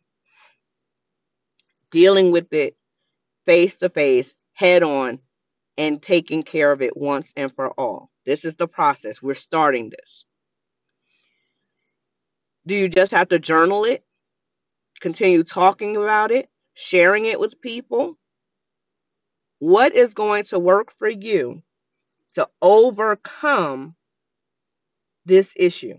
[1.91, 2.75] dealing with it
[3.45, 5.19] face to face, head on,
[5.77, 8.09] and taking care of it once and for all.
[8.25, 9.21] This is the process.
[9.21, 10.25] We're starting this.
[12.67, 14.03] Do you just have to journal it?
[15.01, 18.17] Continue talking about it, sharing it with people?
[19.59, 21.63] What is going to work for you
[22.33, 23.95] to overcome
[25.25, 25.97] this issue?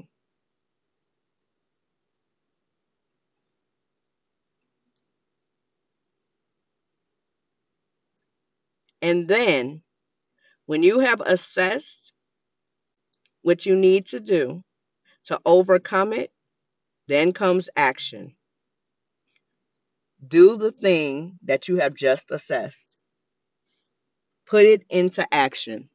[9.03, 9.80] And then
[10.66, 12.12] When you have assessed
[13.42, 14.62] what you need to do
[15.26, 16.32] to overcome it,
[17.09, 18.36] then comes action.
[20.26, 22.97] Do the thing that you have just assessed.
[24.47, 25.90] Put it into action.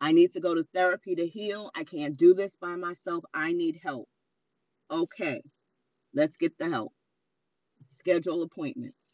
[0.00, 1.70] I need to go to therapy to heal.
[1.76, 3.24] I can't do this by myself.
[3.34, 4.08] I need help.
[4.90, 5.42] Okay,
[6.14, 6.92] let's get the help.
[7.90, 9.07] Schedule appointments.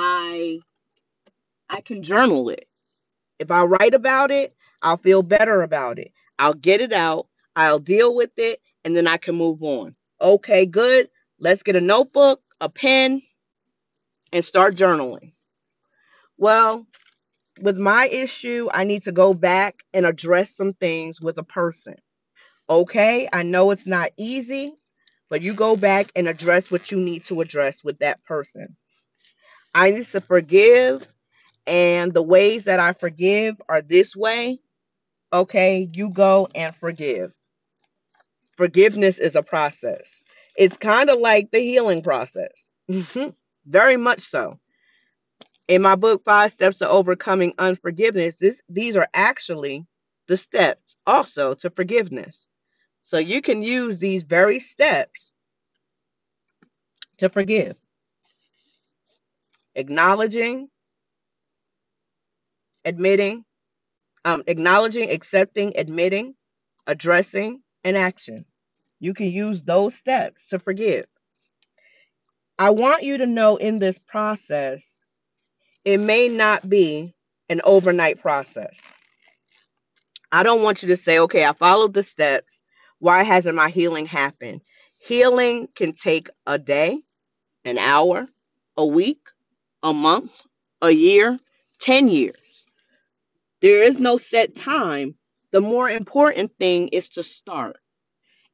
[0.00, 0.60] I
[1.70, 2.68] I can journal it.
[3.40, 6.12] If I write about it, I'll feel better about it.
[6.38, 9.96] I'll get it out, I'll deal with it, and then I can move on.
[10.20, 11.10] Okay, good.
[11.40, 13.22] Let's get a notebook, a pen,
[14.32, 15.32] and start journaling.
[16.38, 16.86] Well,
[17.60, 21.96] with my issue, I need to go back and address some things with a person.
[22.70, 24.74] Okay, I know it's not easy,
[25.30, 28.77] but you go back and address what you need to address with that person.
[29.74, 31.06] I need to forgive,
[31.66, 34.60] and the ways that I forgive are this way.
[35.32, 37.32] Okay, you go and forgive.
[38.56, 40.18] Forgiveness is a process.
[40.56, 42.70] It's kind of like the healing process.
[43.66, 44.58] Very much so
[45.68, 49.86] in my book five steps to overcoming unforgiveness this these are actually
[50.26, 52.46] the steps also to forgiveness
[53.02, 55.32] so you can use these very steps
[57.18, 57.76] to forgive
[59.78, 60.68] acknowledging
[62.84, 63.44] admitting
[64.26, 66.34] um, acknowledging accepting admitting
[66.86, 68.46] addressing and action
[69.00, 71.06] you can use those steps to forgive
[72.58, 74.98] i want you to know in this process
[75.84, 77.14] it may not be
[77.50, 78.80] an overnight process.
[80.32, 82.62] I don't want you to say, okay, I followed the steps.
[83.00, 84.62] Why hasn't my healing happened?
[85.00, 87.00] Healing can take a day,
[87.64, 88.28] an hour,
[88.76, 89.20] a week,
[89.82, 90.32] a month,
[90.82, 91.38] a year,
[91.80, 92.64] 10 years.
[93.62, 95.16] There is no set time.
[95.52, 97.78] The more important thing is to start.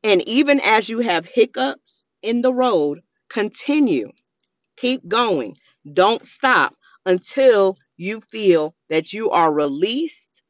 [0.04, 4.12] And even as you have hiccups in the road, continue.
[4.76, 5.56] Keep going.
[5.92, 10.42] Don't stop until you feel that you are released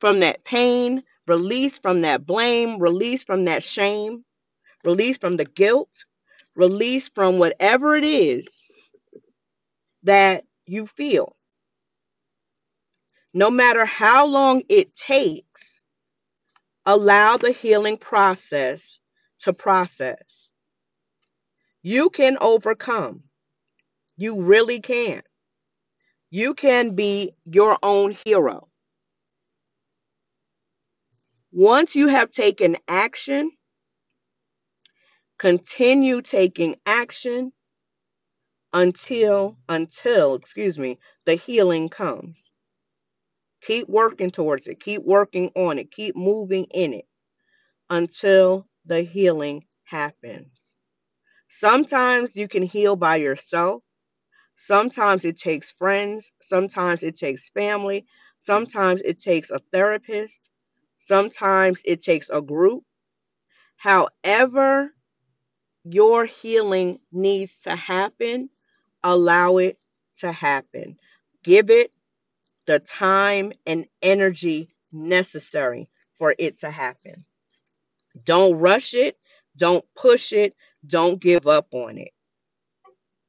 [0.00, 4.24] from that pain, released from that blame, released from that shame,
[4.84, 5.90] released from the guilt,
[6.56, 8.60] released from whatever it is
[10.04, 11.34] that you feel.
[13.32, 15.80] No matter how long it takes,
[16.86, 18.98] allow the healing process
[19.40, 20.50] to process.
[21.82, 23.22] You can overcome.
[24.16, 25.22] You really can.
[26.30, 28.68] You can be your own hero.
[31.52, 33.50] Once you have taken action,
[35.38, 37.52] continue taking action
[38.72, 42.52] until until, excuse me, the healing comes.
[43.62, 44.80] Keep working towards it.
[44.80, 45.90] Keep working on it.
[45.90, 47.06] Keep moving in it
[47.90, 50.74] until the healing happens.
[51.48, 53.82] Sometimes you can heal by yourself.
[54.56, 58.06] Sometimes it takes friends, sometimes it takes family,
[58.40, 60.50] sometimes it takes a therapist,
[60.98, 62.84] sometimes it takes a group.
[63.76, 64.94] However,
[65.84, 68.50] your healing needs to happen,
[69.02, 69.78] allow it
[70.18, 70.98] to happen.
[71.42, 71.92] Give it
[72.66, 77.24] the time and energy necessary for it to happen.
[78.24, 79.16] Don't rush it,
[79.56, 80.54] don't push it,
[80.86, 82.12] don't give up on it.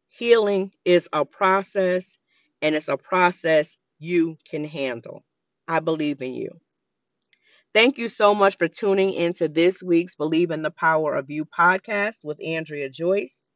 [0.10, 2.18] Healing is a process,
[2.62, 5.24] and it's a process you can handle.
[5.68, 6.60] I believe in you.
[7.74, 11.46] Thank you so much for tuning into this week's Believe in the Power of You
[11.46, 13.51] podcast with Andrea Joyce.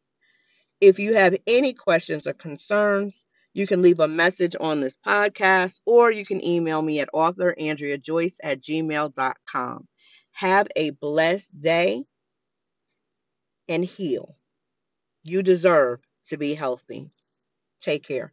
[0.86, 3.26] If you have any questions or concerns,
[3.56, 8.36] you can leave a message on this podcast or you can email me at authorandreajoyce
[8.44, 9.88] at gmail.com.
[10.34, 12.04] Have a blessed day
[13.68, 14.38] and heal.
[15.24, 17.10] You deserve to be healthy.
[17.82, 18.32] Take care.